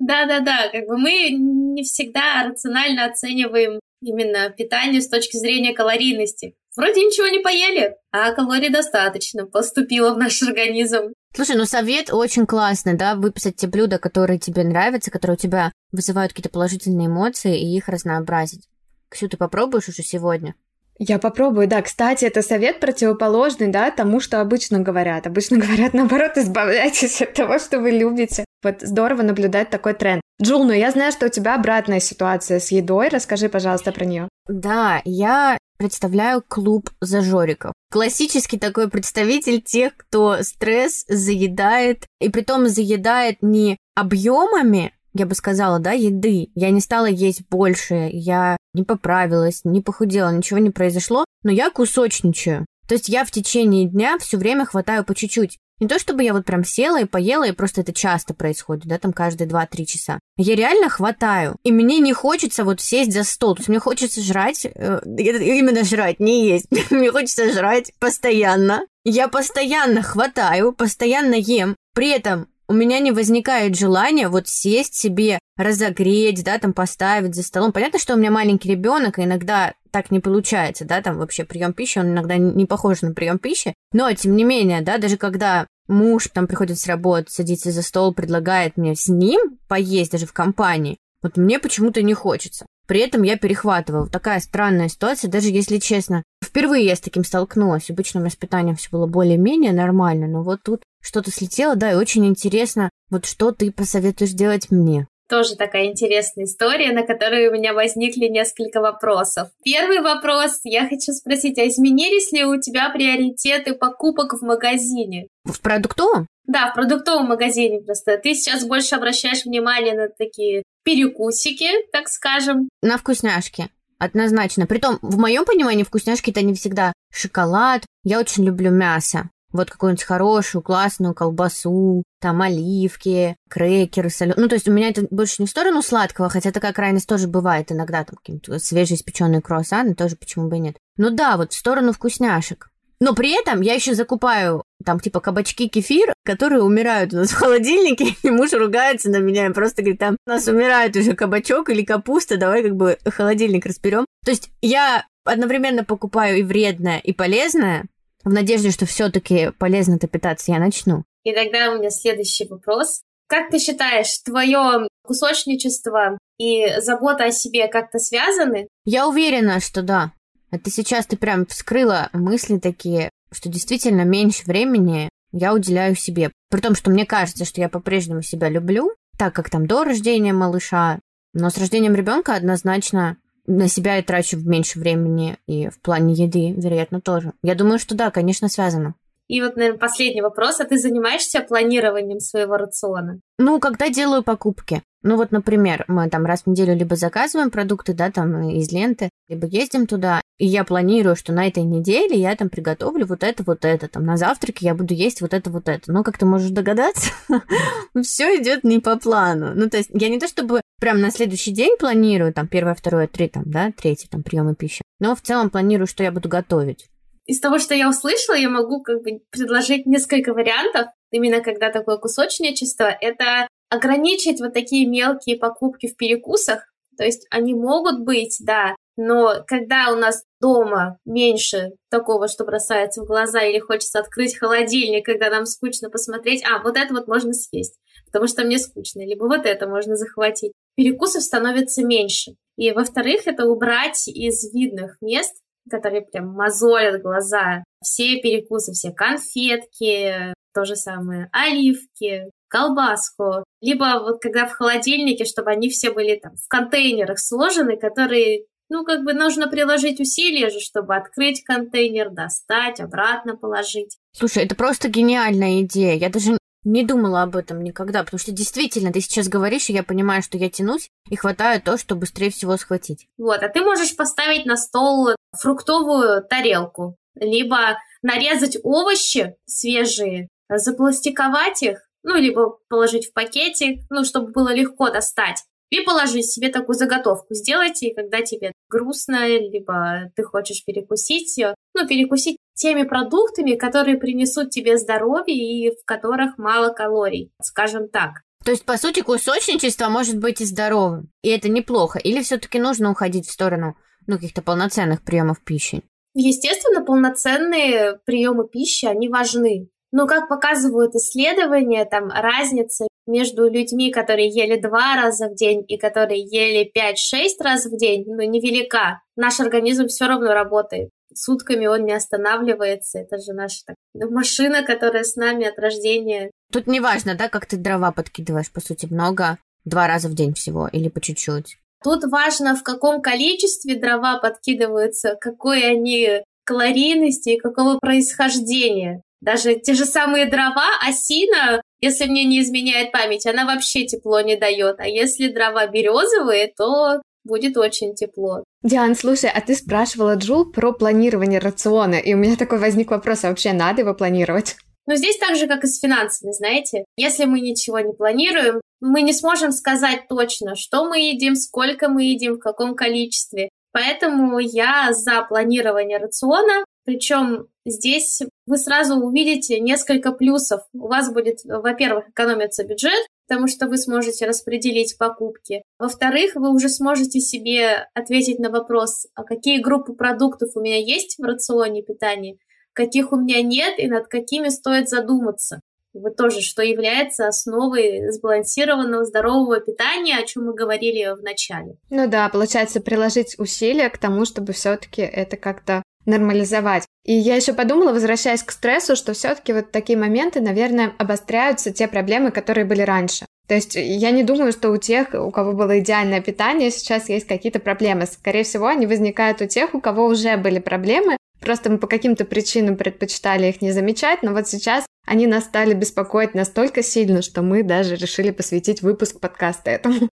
Да-да-да, 0.00 0.68
как 0.70 0.86
бы 0.86 0.98
мы 0.98 1.30
не 1.30 1.82
всегда 1.82 2.44
рационально 2.44 3.06
оцениваем 3.06 3.80
именно 4.02 4.50
питание 4.50 5.00
с 5.00 5.08
точки 5.08 5.36
зрения 5.36 5.72
калорийности. 5.72 6.54
Вроде 6.76 7.02
ничего 7.02 7.26
не 7.28 7.38
поели, 7.38 7.96
а 8.12 8.32
калорий 8.32 8.68
достаточно 8.68 9.46
поступило 9.46 10.12
в 10.12 10.18
наш 10.18 10.42
организм. 10.42 11.14
Слушай, 11.34 11.56
ну 11.56 11.64
совет 11.64 12.12
очень 12.12 12.46
классный, 12.46 12.94
да, 12.94 13.14
выписать 13.14 13.56
те 13.56 13.66
блюда, 13.66 13.98
которые 13.98 14.38
тебе 14.38 14.62
нравятся, 14.62 15.10
которые 15.10 15.36
у 15.36 15.38
тебя 15.38 15.72
вызывают 15.92 16.32
какие-то 16.32 16.50
положительные 16.50 17.08
эмоции, 17.08 17.58
и 17.58 17.76
их 17.76 17.88
разнообразить. 17.88 18.68
Ксю, 19.08 19.28
ты 19.28 19.36
попробуешь 19.36 19.88
уже 19.88 20.02
сегодня? 20.02 20.54
Я 20.98 21.18
попробую, 21.18 21.68
да. 21.68 21.82
Кстати, 21.82 22.24
это 22.24 22.40
совет 22.40 22.80
противоположный, 22.80 23.68
да, 23.68 23.90
тому, 23.90 24.20
что 24.20 24.40
обычно 24.40 24.80
говорят. 24.80 25.26
Обычно 25.26 25.58
говорят, 25.58 25.92
наоборот, 25.92 26.32
избавляйтесь 26.36 27.20
от 27.20 27.34
того, 27.34 27.58
что 27.58 27.80
вы 27.80 27.90
любите. 27.90 28.45
Вот 28.62 28.76
здорово 28.80 29.22
наблюдать 29.22 29.70
такой 29.70 29.94
тренд. 29.94 30.22
Джул, 30.42 30.64
ну 30.64 30.72
я 30.72 30.90
знаю, 30.90 31.12
что 31.12 31.26
у 31.26 31.28
тебя 31.28 31.54
обратная 31.54 32.00
ситуация 32.00 32.60
с 32.60 32.70
едой. 32.70 33.08
Расскажи, 33.08 33.48
пожалуйста, 33.48 33.92
про 33.92 34.04
нее. 34.04 34.28
Да, 34.48 35.00
я 35.04 35.58
представляю 35.78 36.42
клуб 36.46 36.90
зажориков. 37.00 37.72
Классический 37.90 38.58
такой 38.58 38.88
представитель 38.88 39.62
тех, 39.62 39.96
кто 39.96 40.42
стресс 40.42 41.04
заедает, 41.08 42.06
и 42.20 42.28
притом 42.28 42.68
заедает 42.68 43.38
не 43.42 43.76
объемами, 43.94 44.92
я 45.14 45.26
бы 45.26 45.34
сказала, 45.34 45.78
да, 45.78 45.92
еды. 45.92 46.50
Я 46.54 46.70
не 46.70 46.80
стала 46.80 47.06
есть 47.06 47.48
больше, 47.48 48.10
я 48.12 48.56
не 48.74 48.82
поправилась, 48.82 49.62
не 49.64 49.80
похудела, 49.80 50.30
ничего 50.30 50.58
не 50.58 50.70
произошло, 50.70 51.24
но 51.42 51.50
я 51.50 51.70
кусочничаю. 51.70 52.66
То 52.86 52.94
есть 52.94 53.08
я 53.08 53.24
в 53.24 53.30
течение 53.30 53.88
дня 53.88 54.18
все 54.18 54.36
время 54.36 54.66
хватаю 54.66 55.04
по 55.04 55.14
чуть-чуть. 55.14 55.58
Не 55.78 55.88
то 55.88 55.98
чтобы 55.98 56.22
я 56.22 56.32
вот 56.32 56.46
прям 56.46 56.64
села 56.64 57.00
и 57.00 57.04
поела, 57.04 57.44
и 57.44 57.52
просто 57.52 57.82
это 57.82 57.92
часто 57.92 58.32
происходит, 58.32 58.86
да, 58.86 58.98
там 58.98 59.12
каждые 59.12 59.48
2-3 59.48 59.84
часа. 59.84 60.18
Я 60.38 60.54
реально 60.54 60.88
хватаю. 60.88 61.56
И 61.64 61.72
мне 61.72 61.98
не 61.98 62.14
хочется 62.14 62.64
вот 62.64 62.80
сесть 62.80 63.12
за 63.12 63.24
стол. 63.24 63.54
То 63.54 63.60
есть 63.60 63.68
мне 63.68 63.78
хочется 63.78 64.22
жрать, 64.22 64.64
э, 64.64 65.00
именно 65.04 65.84
жрать, 65.84 66.18
не 66.18 66.48
есть. 66.48 66.66
мне 66.90 67.10
хочется 67.10 67.52
жрать 67.52 67.92
постоянно. 67.98 68.86
Я 69.04 69.28
постоянно 69.28 70.02
хватаю, 70.02 70.72
постоянно 70.72 71.34
ем. 71.34 71.76
При 71.94 72.08
этом 72.08 72.48
у 72.68 72.72
меня 72.72 72.98
не 72.98 73.12
возникает 73.12 73.76
желания 73.76 74.28
вот 74.28 74.48
сесть 74.48 74.94
себе, 74.94 75.38
разогреть, 75.56 76.42
да, 76.44 76.58
там 76.58 76.72
поставить 76.72 77.34
за 77.34 77.42
столом. 77.42 77.72
Понятно, 77.72 77.98
что 77.98 78.14
у 78.14 78.16
меня 78.16 78.30
маленький 78.30 78.70
ребенок, 78.70 79.18
и 79.18 79.24
иногда 79.24 79.74
так 79.96 80.10
не 80.10 80.20
получается, 80.20 80.84
да, 80.84 81.00
там 81.00 81.16
вообще 81.16 81.44
прием 81.44 81.72
пищи, 81.72 81.98
он 81.98 82.08
иногда 82.08 82.36
не 82.36 82.66
похож 82.66 83.00
на 83.00 83.14
прием 83.14 83.38
пищи. 83.38 83.72
Но, 83.94 84.12
тем 84.12 84.36
не 84.36 84.44
менее, 84.44 84.82
да, 84.82 84.98
даже 84.98 85.16
когда 85.16 85.66
муж 85.88 86.28
там 86.34 86.46
приходит 86.46 86.78
с 86.78 86.86
работы, 86.86 87.30
садится 87.30 87.70
за 87.70 87.80
стол, 87.80 88.12
предлагает 88.12 88.76
мне 88.76 88.94
с 88.94 89.08
ним 89.08 89.58
поесть 89.68 90.12
даже 90.12 90.26
в 90.26 90.34
компании, 90.34 90.98
вот 91.22 91.38
мне 91.38 91.58
почему-то 91.58 92.02
не 92.02 92.12
хочется. 92.12 92.66
При 92.86 93.00
этом 93.00 93.22
я 93.22 93.38
перехватываю. 93.38 94.10
Такая 94.10 94.38
странная 94.40 94.90
ситуация, 94.90 95.30
даже 95.30 95.48
если 95.48 95.78
честно. 95.78 96.22
Впервые 96.44 96.84
я 96.84 96.94
с 96.94 97.00
таким 97.00 97.24
столкнулась. 97.24 97.88
Обычно 97.88 98.20
у 98.20 98.22
меня 98.22 98.30
с 98.30 98.36
питанием 98.36 98.76
все 98.76 98.90
было 98.90 99.06
более-менее 99.06 99.72
нормально, 99.72 100.26
но 100.26 100.42
вот 100.42 100.62
тут 100.62 100.82
что-то 101.00 101.30
слетело, 101.30 101.74
да, 101.74 101.92
и 101.92 101.96
очень 101.96 102.26
интересно, 102.26 102.90
вот 103.08 103.24
что 103.24 103.50
ты 103.50 103.72
посоветуешь 103.72 104.32
делать 104.32 104.70
мне. 104.70 105.08
Тоже 105.28 105.56
такая 105.56 105.86
интересная 105.86 106.44
история, 106.44 106.92
на 106.92 107.02
которую 107.02 107.50
у 107.50 107.54
меня 107.54 107.74
возникли 107.74 108.26
несколько 108.26 108.80
вопросов. 108.80 109.48
Первый 109.64 110.00
вопрос, 110.00 110.60
я 110.64 110.88
хочу 110.88 111.12
спросить, 111.12 111.58
а 111.58 111.66
изменились 111.66 112.30
ли 112.32 112.44
у 112.44 112.60
тебя 112.60 112.90
приоритеты 112.90 113.74
покупок 113.74 114.34
в 114.34 114.44
магазине? 114.44 115.26
В 115.44 115.60
продуктовом? 115.60 116.26
Да, 116.46 116.70
в 116.70 116.74
продуктовом 116.74 117.26
магазине 117.26 117.80
просто. 117.80 118.18
Ты 118.18 118.34
сейчас 118.34 118.64
больше 118.64 118.94
обращаешь 118.94 119.44
внимание 119.44 119.94
на 119.94 120.08
такие 120.08 120.62
перекусики, 120.84 121.70
так 121.90 122.08
скажем. 122.08 122.68
На 122.82 122.96
вкусняшки. 122.96 123.68
Однозначно. 123.98 124.66
Притом, 124.66 124.98
в 125.02 125.18
моем 125.18 125.44
понимании, 125.44 125.82
вкусняшки 125.82 126.30
это 126.30 126.42
не 126.42 126.54
всегда 126.54 126.92
шоколад. 127.12 127.82
Я 128.04 128.20
очень 128.20 128.44
люблю 128.44 128.70
мясо. 128.70 129.30
Вот 129.56 129.70
какую-нибудь 129.70 130.04
хорошую, 130.04 130.62
классную 130.62 131.14
колбасу, 131.14 132.02
там 132.20 132.42
оливки, 132.42 133.36
крекеры, 133.48 134.10
соленые. 134.10 134.42
Ну, 134.42 134.48
то 134.48 134.54
есть 134.54 134.68
у 134.68 134.72
меня 134.72 134.88
это 134.88 135.06
больше 135.10 135.36
не 135.40 135.46
в 135.46 135.50
сторону 135.50 135.82
сладкого, 135.82 136.28
хотя 136.28 136.52
такая 136.52 136.72
крайность 136.72 137.08
тоже 137.08 137.28
бывает 137.28 137.72
иногда, 137.72 138.04
там 138.04 138.16
какие-то 138.16 138.58
свежеиспеченные 138.58 139.40
круассаны, 139.40 139.94
тоже 139.94 140.16
почему 140.16 140.48
бы 140.48 140.56
и 140.56 140.60
нет. 140.60 140.76
Ну 140.96 141.10
да, 141.10 141.36
вот 141.36 141.52
в 141.52 141.58
сторону 141.58 141.92
вкусняшек. 141.92 142.70
Но 142.98 143.14
при 143.14 143.38
этом 143.38 143.60
я 143.60 143.74
еще 143.74 143.94
закупаю 143.94 144.64
там 144.84 145.00
типа 145.00 145.20
кабачки, 145.20 145.68
кефир, 145.68 146.14
которые 146.24 146.62
умирают 146.62 147.12
у 147.12 147.16
нас 147.16 147.30
в 147.30 147.34
холодильнике, 147.34 148.14
и 148.22 148.30
муж 148.30 148.52
ругается 148.52 149.10
на 149.10 149.18
меня 149.18 149.46
и 149.46 149.52
просто 149.52 149.82
говорит, 149.82 150.00
там 150.00 150.16
у 150.26 150.30
нас 150.30 150.46
умирает 150.46 150.96
уже 150.96 151.14
кабачок 151.14 151.68
или 151.68 151.84
капуста, 151.84 152.36
давай 152.36 152.62
как 152.62 152.76
бы 152.76 152.98
холодильник 153.04 153.66
разберем. 153.66 154.06
То 154.24 154.30
есть 154.30 154.50
я 154.62 155.04
одновременно 155.24 155.84
покупаю 155.84 156.38
и 156.38 156.42
вредное, 156.42 156.98
и 156.98 157.12
полезное, 157.12 157.84
в 158.26 158.32
надежде, 158.32 158.72
что 158.72 158.86
все-таки 158.86 159.52
полезно-то 159.58 160.08
питаться 160.08 160.50
я 160.50 160.58
начну. 160.58 161.04
И 161.22 161.32
тогда 161.32 161.70
у 161.70 161.78
меня 161.78 161.90
следующий 161.90 162.46
вопрос. 162.46 163.02
Как 163.28 163.50
ты 163.50 163.58
считаешь, 163.58 164.18
твое 164.24 164.88
кусочничество 165.04 166.18
и 166.36 166.80
забота 166.80 167.26
о 167.26 167.30
себе 167.30 167.68
как-то 167.68 167.98
связаны? 167.98 168.66
Я 168.84 169.08
уверена, 169.08 169.60
что 169.60 169.82
да. 169.82 170.12
Это 170.50 170.70
сейчас 170.70 171.06
ты 171.06 171.16
прям 171.16 171.46
вскрыла 171.46 172.08
мысли 172.12 172.58
такие, 172.58 173.10
что 173.30 173.48
действительно 173.48 174.02
меньше 174.02 174.44
времени 174.44 175.08
я 175.32 175.54
уделяю 175.54 175.94
себе. 175.94 176.32
При 176.50 176.60
том, 176.60 176.74
что 176.74 176.90
мне 176.90 177.06
кажется, 177.06 177.44
что 177.44 177.60
я 177.60 177.68
по-прежнему 177.68 178.22
себя 178.22 178.48
люблю, 178.48 178.90
так 179.18 179.34
как 179.34 179.50
там 179.50 179.66
до 179.66 179.84
рождения 179.84 180.32
малыша, 180.32 180.98
но 181.32 181.50
с 181.50 181.58
рождением 181.58 181.94
ребенка 181.94 182.34
однозначно 182.34 183.18
на 183.46 183.68
себя 183.68 183.96
я 183.96 184.02
трачу 184.02 184.38
меньше 184.38 184.78
времени, 184.78 185.36
и 185.46 185.68
в 185.68 185.80
плане 185.80 186.14
еды, 186.14 186.52
вероятно, 186.52 187.00
тоже. 187.00 187.32
Я 187.42 187.54
думаю, 187.54 187.78
что 187.78 187.94
да, 187.94 188.10
конечно, 188.10 188.48
связано. 188.48 188.94
И 189.28 189.42
вот, 189.42 189.56
наверное, 189.56 189.78
последний 189.78 190.22
вопрос. 190.22 190.60
А 190.60 190.64
ты 190.64 190.78
занимаешься 190.78 191.40
планированием 191.40 192.20
своего 192.20 192.56
рациона? 192.56 193.20
Ну, 193.38 193.58
когда 193.60 193.88
делаю 193.88 194.22
покупки. 194.22 194.82
Ну 195.02 195.16
вот, 195.16 195.30
например, 195.30 195.84
мы 195.86 196.08
там 196.10 196.26
раз 196.26 196.42
в 196.42 196.46
неделю 196.48 196.74
либо 196.74 196.96
заказываем 196.96 197.52
продукты, 197.52 197.94
да, 197.94 198.10
там 198.10 198.48
из 198.48 198.72
ленты, 198.72 199.08
либо 199.28 199.46
ездим 199.46 199.86
туда, 199.86 200.20
и 200.36 200.46
я 200.46 200.64
планирую, 200.64 201.14
что 201.14 201.32
на 201.32 201.46
этой 201.46 201.62
неделе 201.62 202.18
я 202.18 202.34
там 202.34 202.48
приготовлю 202.48 203.06
вот 203.06 203.22
это, 203.22 203.44
вот 203.44 203.64
это, 203.64 203.86
там 203.86 204.04
на 204.04 204.16
завтраке 204.16 204.66
я 204.66 204.74
буду 204.74 204.94
есть 204.94 205.20
вот 205.20 205.32
это, 205.32 205.48
вот 205.50 205.68
это. 205.68 205.92
Но, 205.92 206.02
как 206.02 206.18
ты 206.18 206.26
можешь 206.26 206.50
догадаться, 206.50 207.12
все 208.02 208.36
идет 208.40 208.64
не 208.64 208.80
по 208.80 208.96
плану. 208.96 209.52
Ну, 209.54 209.70
то 209.70 209.76
есть 209.76 209.90
я 209.92 210.08
не 210.08 210.18
то 210.18 210.26
чтобы 210.26 210.60
прям 210.80 211.00
на 211.00 211.12
следующий 211.12 211.52
день 211.52 211.76
планирую, 211.78 212.32
там, 212.32 212.48
первое, 212.48 212.74
второе, 212.74 213.06
три, 213.06 213.28
там, 213.28 213.44
да, 213.46 213.70
третье, 213.70 214.08
там, 214.10 214.24
приемы 214.24 214.56
пищи, 214.56 214.82
но 214.98 215.14
в 215.14 215.20
целом 215.20 215.50
планирую, 215.50 215.86
что 215.86 216.02
я 216.02 216.10
буду 216.10 216.28
готовить. 216.28 216.88
Из 217.26 217.40
того, 217.40 217.58
что 217.58 217.74
я 217.74 217.88
услышала, 217.88 218.36
я 218.36 218.48
могу 218.48 218.82
как 218.82 219.02
бы 219.02 219.20
предложить 219.30 219.86
несколько 219.86 220.32
вариантов, 220.32 220.88
именно 221.10 221.40
когда 221.40 221.70
такое 221.70 221.96
кусочничество. 221.96 222.84
Это 222.84 223.48
ограничить 223.68 224.40
вот 224.40 224.54
такие 224.54 224.86
мелкие 224.86 225.36
покупки 225.36 225.88
в 225.88 225.96
перекусах, 225.96 226.72
то 226.96 227.04
есть 227.04 227.26
они 227.30 227.54
могут 227.54 228.00
быть, 228.00 228.36
да, 228.40 228.74
но 228.96 229.44
когда 229.46 229.92
у 229.92 229.96
нас 229.96 230.24
дома 230.40 230.98
меньше 231.04 231.72
такого, 231.90 232.28
что 232.28 232.44
бросается 232.44 233.02
в 233.02 233.06
глаза, 233.06 233.42
или 233.42 233.58
хочется 233.58 233.98
открыть 233.98 234.38
холодильник, 234.38 235.04
когда 235.04 235.28
нам 235.30 235.44
скучно 235.44 235.90
посмотреть, 235.90 236.42
а, 236.44 236.62
вот 236.62 236.76
это 236.76 236.94
вот 236.94 237.06
можно 237.06 237.34
съесть, 237.34 237.78
потому 238.06 238.26
что 238.26 238.44
мне 238.44 238.58
скучно, 238.58 239.04
либо 239.04 239.24
вот 239.24 239.44
это 239.44 239.68
можно 239.68 239.96
захватить. 239.96 240.52
перекусов 240.76 241.22
становится 241.22 241.84
меньше. 241.84 242.32
И, 242.56 242.72
во-вторых, 242.72 243.26
это 243.26 243.46
убрать 243.46 244.08
из 244.08 244.52
видных 244.52 244.96
мест, 245.02 245.34
которые 245.70 246.02
прям 246.02 246.28
мозолят 246.28 247.02
глаза, 247.02 247.64
все 247.82 248.20
перекусы, 248.20 248.72
все 248.72 248.92
конфетки, 248.92 250.34
то 250.54 250.64
же 250.64 250.76
самое, 250.76 251.28
оливки, 251.32 252.30
колбаску, 252.48 253.44
либо 253.60 254.00
вот 254.00 254.20
когда 254.22 254.46
в 254.46 254.52
холодильнике, 254.52 255.24
чтобы 255.24 255.50
они 255.50 255.68
все 255.68 255.90
были 255.90 256.18
там 256.18 256.32
в 256.36 256.48
контейнерах 256.48 257.18
сложены, 257.18 257.76
которые 257.76 258.44
ну, 258.68 258.84
как 258.84 259.04
бы 259.04 259.12
нужно 259.12 259.48
приложить 259.48 260.00
усилия 260.00 260.50
же, 260.50 260.58
чтобы 260.60 260.96
открыть 260.96 261.44
контейнер, 261.44 262.10
достать, 262.10 262.80
обратно 262.80 263.36
положить. 263.36 263.96
Слушай, 264.12 264.44
это 264.44 264.56
просто 264.56 264.88
гениальная 264.88 265.60
идея. 265.62 265.94
Я 265.94 266.08
даже 266.08 266.36
не 266.66 266.84
думала 266.84 267.22
об 267.22 267.36
этом 267.36 267.62
никогда, 267.62 268.02
потому 268.02 268.18
что 268.18 268.32
действительно, 268.32 268.92
ты 268.92 269.00
сейчас 269.00 269.28
говоришь, 269.28 269.70
и 269.70 269.72
я 269.72 269.84
понимаю, 269.84 270.20
что 270.22 270.36
я 270.36 270.50
тянусь 270.50 270.90
и 271.08 271.14
хватаю 271.14 271.62
то, 271.62 271.78
что 271.78 271.94
быстрее 271.94 272.30
всего 272.30 272.56
схватить. 272.56 273.06
Вот, 273.16 273.42
а 273.42 273.48
ты 273.48 273.60
можешь 273.60 273.94
поставить 273.96 274.46
на 274.46 274.56
стол 274.56 275.10
фруктовую 275.40 276.24
тарелку, 276.24 276.96
либо 277.14 277.78
нарезать 278.02 278.58
овощи 278.64 279.36
свежие, 279.46 280.28
запластиковать 280.48 281.62
их, 281.62 281.88
ну, 282.02 282.16
либо 282.16 282.58
положить 282.68 283.10
в 283.10 283.12
пакетик, 283.12 283.84
ну, 283.88 284.04
чтобы 284.04 284.32
было 284.32 284.52
легко 284.52 284.90
достать. 284.90 285.44
И 285.70 285.80
положи 285.80 286.22
себе 286.22 286.48
такую 286.48 286.76
заготовку. 286.76 287.34
Сделайте, 287.34 287.92
когда 287.94 288.22
тебе 288.22 288.52
грустно, 288.68 289.26
либо 289.26 290.10
ты 290.14 290.22
хочешь 290.22 290.64
перекусить, 290.64 291.40
ну, 291.74 291.86
перекусить 291.86 292.38
теми 292.56 292.82
продуктами, 292.82 293.54
которые 293.54 293.96
принесут 293.96 294.50
тебе 294.50 294.78
здоровье 294.78 295.36
и 295.36 295.70
в 295.70 295.84
которых 295.84 296.38
мало 296.38 296.72
калорий, 296.72 297.30
скажем 297.40 297.88
так. 297.88 298.22
То 298.44 298.52
есть, 298.52 298.64
по 298.64 298.76
сути, 298.76 299.00
кусочничество 299.00 299.88
может 299.88 300.18
быть 300.18 300.40
и 300.40 300.44
здоровым. 300.44 301.10
И 301.22 301.30
это 301.30 301.48
неплохо. 301.48 301.98
Или 301.98 302.22
все-таки 302.22 302.58
нужно 302.58 302.90
уходить 302.90 303.26
в 303.26 303.32
сторону 303.32 303.76
ну, 304.06 304.16
каких-то 304.16 304.40
полноценных 304.40 305.02
приемов 305.02 305.42
пищи? 305.42 305.82
Естественно, 306.14 306.84
полноценные 306.84 307.98
приемы 308.04 308.48
пищи, 308.48 308.86
они 308.86 309.08
важны. 309.08 309.68
Но, 309.92 310.06
как 310.06 310.28
показывают 310.28 310.94
исследования, 310.94 311.84
там 311.84 312.08
разница 312.08 312.86
между 313.06 313.48
людьми, 313.50 313.90
которые 313.90 314.28
ели 314.28 314.60
два 314.60 314.96
раза 314.96 315.28
в 315.28 315.34
день 315.34 315.64
и 315.66 315.76
которые 315.76 316.22
ели 316.22 316.70
5-6 316.74 317.42
раз 317.42 317.66
в 317.66 317.76
день, 317.76 318.04
ну, 318.06 318.22
невелика. 318.22 319.00
Наш 319.16 319.40
организм 319.40 319.86
все 319.86 320.06
равно 320.06 320.32
работает. 320.32 320.90
Сутками 321.16 321.66
он 321.66 321.84
не 321.84 321.92
останавливается. 321.92 322.98
Это 322.98 323.18
же 323.18 323.32
наша 323.32 323.62
так, 323.66 324.10
машина, 324.10 324.62
которая 324.62 325.02
с 325.02 325.16
нами 325.16 325.46
от 325.46 325.58
рождения. 325.58 326.30
Тут 326.52 326.66
не 326.66 326.80
важно, 326.80 327.14
да, 327.14 327.28
как 327.28 327.46
ты 327.46 327.56
дрова 327.56 327.90
подкидываешь, 327.90 328.52
по 328.52 328.60
сути, 328.60 328.86
много, 328.86 329.38
два 329.64 329.86
раза 329.86 330.08
в 330.08 330.14
день 330.14 330.34
всего 330.34 330.68
или 330.68 330.88
по 330.88 331.00
чуть-чуть. 331.00 331.58
Тут 331.82 332.04
важно, 332.04 332.54
в 332.54 332.62
каком 332.62 333.00
количестве 333.00 333.76
дрова 333.76 334.18
подкидываются, 334.18 335.16
какой 335.20 335.64
они 335.64 336.22
калорийности 336.44 337.30
и 337.30 337.38
какого 337.38 337.78
происхождения. 337.78 339.02
Даже 339.20 339.56
те 339.56 339.74
же 339.74 339.84
самые 339.86 340.26
дрова, 340.26 340.68
осина, 340.86 341.62
если 341.80 342.06
мне 342.06 342.24
не 342.24 342.40
изменяет 342.40 342.92
память, 342.92 343.26
она 343.26 343.46
вообще 343.46 343.86
тепло 343.86 344.20
не 344.20 344.36
дает. 344.36 344.78
А 344.78 344.86
если 344.86 345.28
дрова 345.28 345.66
березовые, 345.66 346.52
то 346.56 347.00
будет 347.26 347.56
очень 347.56 347.94
тепло. 347.94 348.44
Диан, 348.62 348.94
слушай, 348.94 349.30
а 349.32 349.40
ты 349.40 349.54
спрашивала 349.54 350.14
Джул 350.14 350.50
про 350.50 350.72
планирование 350.72 351.40
рациона, 351.40 351.96
и 351.96 352.14
у 352.14 352.16
меня 352.16 352.36
такой 352.36 352.58
возник 352.58 352.90
вопрос, 352.90 353.24
а 353.24 353.28
вообще 353.28 353.52
надо 353.52 353.82
его 353.82 353.94
планировать? 353.94 354.56
Но 354.86 354.94
здесь 354.94 355.18
так 355.18 355.36
же, 355.36 355.48
как 355.48 355.64
и 355.64 355.66
с 355.66 355.80
финансами, 355.80 356.32
знаете. 356.32 356.84
Если 356.96 357.24
мы 357.24 357.40
ничего 357.40 357.80
не 357.80 357.92
планируем, 357.92 358.60
мы 358.80 359.02
не 359.02 359.12
сможем 359.12 359.52
сказать 359.52 360.06
точно, 360.08 360.54
что 360.54 360.84
мы 360.84 361.00
едим, 361.00 361.34
сколько 361.34 361.88
мы 361.88 362.04
едим, 362.04 362.34
в 362.34 362.38
каком 362.38 362.74
количестве. 362.74 363.48
Поэтому 363.72 364.38
я 364.38 364.92
за 364.92 365.22
планирование 365.22 365.98
рациона, 365.98 366.64
причем 366.86 367.48
здесь 367.66 368.22
вы 368.46 368.58
сразу 368.58 368.94
увидите 368.94 369.58
несколько 369.60 370.12
плюсов. 370.12 370.62
У 370.72 370.86
вас 370.86 371.12
будет, 371.12 371.40
во-первых, 371.44 372.08
экономиться 372.08 372.64
бюджет, 372.64 373.06
потому 373.28 373.48
что 373.48 373.66
вы 373.66 373.76
сможете 373.76 374.24
распределить 374.24 374.96
покупки. 374.96 375.62
Во-вторых, 375.78 376.36
вы 376.36 376.54
уже 376.54 376.68
сможете 376.68 377.20
себе 377.20 377.88
ответить 377.92 378.38
на 378.38 378.50
вопрос, 378.50 379.08
а 379.14 379.24
какие 379.24 379.60
группы 379.60 379.94
продуктов 379.94 380.50
у 380.54 380.60
меня 380.60 380.78
есть 380.78 381.18
в 381.18 381.24
рационе 381.24 381.82
питания, 381.82 382.36
каких 382.72 383.12
у 383.12 383.16
меня 383.16 383.42
нет 383.42 383.78
и 383.78 383.88
над 383.88 384.06
какими 384.06 384.48
стоит 384.48 384.88
задуматься. 384.88 385.60
Вот 385.92 386.16
тоже, 386.16 386.42
что 386.42 386.62
является 386.62 387.26
основой 387.26 388.12
сбалансированного 388.12 389.04
здорового 389.06 389.60
питания, 389.60 390.18
о 390.18 390.26
чем 390.26 390.44
мы 390.44 390.54
говорили 390.54 391.18
в 391.18 391.22
начале. 391.22 391.78
Ну 391.90 392.06
да, 392.06 392.28
получается 392.28 392.80
приложить 392.80 393.38
усилия 393.38 393.88
к 393.88 393.98
тому, 393.98 394.24
чтобы 394.24 394.52
все-таки 394.52 395.00
это 395.00 395.36
как-то 395.36 395.82
нормализовать. 396.06 396.84
И 397.04 397.12
я 397.12 397.36
еще 397.36 397.52
подумала, 397.52 397.92
возвращаясь 397.92 398.42
к 398.42 398.50
стрессу, 398.50 398.96
что 398.96 399.12
все-таки 399.12 399.52
вот 399.52 399.70
такие 399.70 399.98
моменты, 399.98 400.40
наверное, 400.40 400.92
обостряются 400.98 401.72
те 401.72 401.88
проблемы, 401.88 402.30
которые 402.30 402.64
были 402.64 402.82
раньше. 402.82 403.26
То 403.46 403.54
есть 403.54 403.76
я 403.76 404.10
не 404.10 404.24
думаю, 404.24 404.50
что 404.52 404.70
у 404.70 404.76
тех, 404.76 405.14
у 405.14 405.30
кого 405.30 405.52
было 405.52 405.78
идеальное 405.78 406.20
питание, 406.20 406.70
сейчас 406.70 407.08
есть 407.08 407.26
какие-то 407.26 407.60
проблемы. 407.60 408.06
Скорее 408.06 408.42
всего, 408.42 408.66
они 408.66 408.86
возникают 408.86 409.40
у 409.40 409.46
тех, 409.46 409.74
у 409.74 409.80
кого 409.80 410.06
уже 410.06 410.36
были 410.36 410.58
проблемы, 410.58 411.16
Просто 411.40 411.70
мы 411.70 411.78
по 411.78 411.86
каким-то 411.86 412.24
причинам 412.24 412.76
предпочитали 412.76 413.46
их 413.46 413.60
не 413.62 413.70
замечать, 413.70 414.22
но 414.22 414.32
вот 414.32 414.48
сейчас 414.48 414.84
они 415.06 415.26
нас 415.26 415.44
стали 415.44 415.74
беспокоить 415.74 416.34
настолько 416.34 416.82
сильно, 416.82 417.22
что 417.22 417.42
мы 417.42 417.62
даже 417.62 417.94
решили 417.94 418.30
посвятить 418.30 418.82
выпуск 418.82 419.20
подкаста 419.20 419.70
этому. 419.70 420.08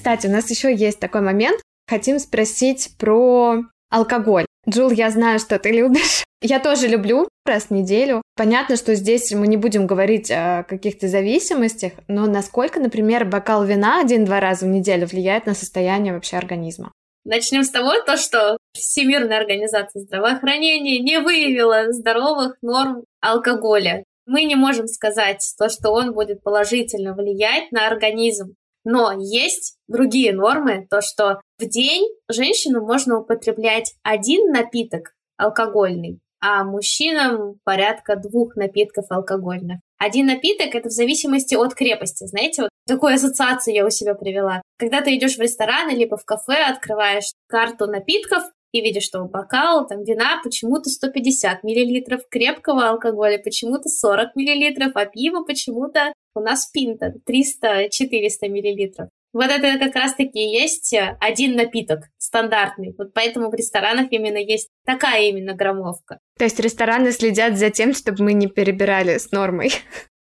Кстати, 0.00 0.28
у 0.28 0.30
нас 0.30 0.48
еще 0.48 0.74
есть 0.74 0.98
такой 0.98 1.20
момент. 1.20 1.60
Хотим 1.86 2.18
спросить 2.20 2.96
про 2.96 3.58
алкоголь. 3.90 4.46
Джул, 4.66 4.90
я 4.90 5.10
знаю, 5.10 5.38
что 5.38 5.58
ты 5.58 5.72
любишь. 5.72 6.24
Я 6.40 6.58
тоже 6.58 6.88
люблю 6.88 7.28
раз 7.44 7.64
в 7.64 7.70
неделю. 7.70 8.22
Понятно, 8.34 8.76
что 8.76 8.94
здесь 8.94 9.30
мы 9.32 9.46
не 9.46 9.58
будем 9.58 9.86
говорить 9.86 10.30
о 10.30 10.64
каких-то 10.66 11.06
зависимостях, 11.06 11.92
но 12.08 12.24
насколько, 12.24 12.80
например, 12.80 13.26
бокал 13.26 13.62
вина 13.66 14.00
один-два 14.00 14.40
раза 14.40 14.64
в 14.64 14.70
неделю 14.70 15.06
влияет 15.06 15.44
на 15.44 15.52
состояние 15.52 16.14
вообще 16.14 16.38
организма? 16.38 16.92
Начнем 17.26 17.62
с 17.62 17.68
того, 17.68 17.92
то, 18.06 18.16
что 18.16 18.56
Всемирная 18.72 19.36
организация 19.36 20.00
здравоохранения 20.00 20.98
не 21.00 21.20
выявила 21.20 21.92
здоровых 21.92 22.56
норм 22.62 23.04
алкоголя. 23.20 24.04
Мы 24.24 24.44
не 24.44 24.54
можем 24.54 24.86
сказать 24.86 25.44
то, 25.58 25.68
что 25.68 25.90
он 25.90 26.14
будет 26.14 26.42
положительно 26.42 27.14
влиять 27.14 27.70
на 27.70 27.86
организм. 27.86 28.54
Но 28.84 29.12
есть 29.18 29.76
другие 29.88 30.32
нормы, 30.32 30.86
то, 30.90 31.00
что 31.00 31.40
в 31.58 31.66
день 31.66 32.08
женщину 32.28 32.84
можно 32.84 33.20
употреблять 33.20 33.94
один 34.02 34.50
напиток 34.50 35.12
алкогольный, 35.36 36.20
а 36.40 36.64
мужчинам 36.64 37.56
порядка 37.64 38.16
двух 38.16 38.56
напитков 38.56 39.06
алкогольных. 39.10 39.80
Один 39.98 40.26
напиток– 40.26 40.74
это 40.74 40.88
в 40.88 40.92
зависимости 40.92 41.54
от 41.54 41.74
крепости. 41.74 42.26
Знаете, 42.26 42.62
вот 42.62 42.70
такую 42.86 43.14
ассоциацию 43.14 43.74
я 43.74 43.84
у 43.84 43.90
себя 43.90 44.14
привела. 44.14 44.62
Когда 44.78 45.02
ты 45.02 45.14
идешь 45.14 45.36
в 45.36 45.40
ресторан 45.40 45.90
либо 45.90 46.16
в 46.16 46.24
кафе, 46.24 46.64
открываешь 46.64 47.32
карту 47.48 47.86
напитков, 47.86 48.44
и 48.72 48.80
видишь, 48.80 49.04
что 49.04 49.24
бокал 49.24 49.86
там 49.86 50.04
вина 50.04 50.40
почему-то 50.42 50.88
150 50.90 51.64
миллилитров, 51.64 52.22
крепкого 52.30 52.88
алкоголя 52.88 53.38
почему-то 53.38 53.88
40 53.88 54.36
миллилитров, 54.36 54.92
а 54.94 55.06
пиво 55.06 55.44
почему-то 55.44 56.12
у 56.34 56.40
нас 56.40 56.70
пинта 56.70 57.14
300-400 57.28 58.48
миллилитров. 58.48 59.08
Вот 59.32 59.46
это 59.46 59.78
как 59.78 59.94
раз-таки 59.94 60.40
есть 60.40 60.92
один 61.20 61.54
напиток 61.54 62.00
стандартный. 62.18 62.94
Вот 62.98 63.14
поэтому 63.14 63.48
в 63.48 63.54
ресторанах 63.54 64.08
именно 64.10 64.38
есть 64.38 64.70
такая 64.84 65.22
именно 65.28 65.54
граммовка. 65.54 66.18
То 66.36 66.44
есть 66.44 66.58
рестораны 66.58 67.12
следят 67.12 67.56
за 67.56 67.70
тем, 67.70 67.94
чтобы 67.94 68.24
мы 68.24 68.32
не 68.32 68.48
перебирали 68.48 69.18
с 69.18 69.30
нормой. 69.30 69.70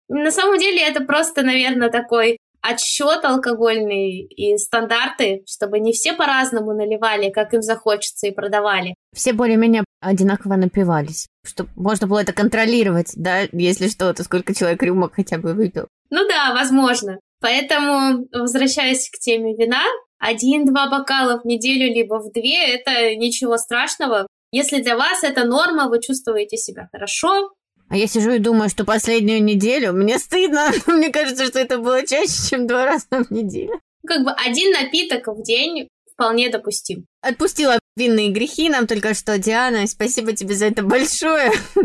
На 0.08 0.30
самом 0.30 0.58
деле 0.58 0.82
это 0.82 1.04
просто, 1.04 1.42
наверное, 1.42 1.90
такой 1.90 2.38
отсчет 2.60 3.24
алкогольный 3.24 4.22
и 4.22 4.56
стандарты, 4.58 5.42
чтобы 5.46 5.80
не 5.80 5.92
все 5.92 6.12
по-разному 6.12 6.72
наливали, 6.72 7.30
как 7.30 7.54
им 7.54 7.62
захочется, 7.62 8.26
и 8.26 8.32
продавали. 8.32 8.94
Все 9.14 9.32
более-менее 9.32 9.84
одинаково 10.00 10.56
напивались, 10.56 11.26
чтобы 11.44 11.70
можно 11.76 12.06
было 12.06 12.20
это 12.20 12.32
контролировать, 12.32 13.12
да, 13.16 13.42
если 13.52 13.88
что-то, 13.88 14.24
сколько 14.24 14.54
человек 14.54 14.82
рюмок 14.82 15.14
хотя 15.14 15.38
бы 15.38 15.54
выпил. 15.54 15.88
Ну 16.10 16.26
да, 16.26 16.52
возможно. 16.52 17.18
Поэтому, 17.40 18.26
возвращаясь 18.32 19.10
к 19.10 19.18
теме 19.18 19.54
вина, 19.54 19.82
один-два 20.18 20.90
бокала 20.90 21.40
в 21.40 21.44
неделю, 21.44 21.92
либо 21.92 22.18
в 22.18 22.32
две, 22.32 22.74
это 22.74 23.14
ничего 23.14 23.56
страшного. 23.56 24.26
Если 24.50 24.82
для 24.82 24.96
вас 24.96 25.22
это 25.22 25.44
норма, 25.44 25.88
вы 25.88 26.00
чувствуете 26.00 26.56
себя 26.56 26.88
хорошо, 26.90 27.50
а 27.88 27.96
я 27.96 28.06
сижу 28.06 28.32
и 28.32 28.38
думаю, 28.38 28.68
что 28.68 28.84
последнюю 28.84 29.42
неделю 29.42 29.92
мне 29.92 30.18
стыдно. 30.18 30.70
Мне 30.86 31.10
кажется, 31.10 31.46
что 31.46 31.58
это 31.58 31.78
было 31.78 32.06
чаще, 32.06 32.50
чем 32.50 32.66
два 32.66 32.84
раза 32.84 33.06
в 33.10 33.30
неделю. 33.30 33.80
Как 34.06 34.24
бы 34.24 34.30
один 34.32 34.72
напиток 34.72 35.26
в 35.28 35.42
день 35.42 35.88
вполне 36.12 36.48
допустим. 36.50 37.06
Отпустила. 37.22 37.78
винные 37.96 38.30
грехи 38.30 38.68
нам 38.68 38.86
только 38.86 39.14
что, 39.14 39.38
Диана. 39.38 39.86
Спасибо 39.86 40.32
тебе 40.32 40.54
за 40.54 40.66
это 40.66 40.82
большое. 40.82 41.52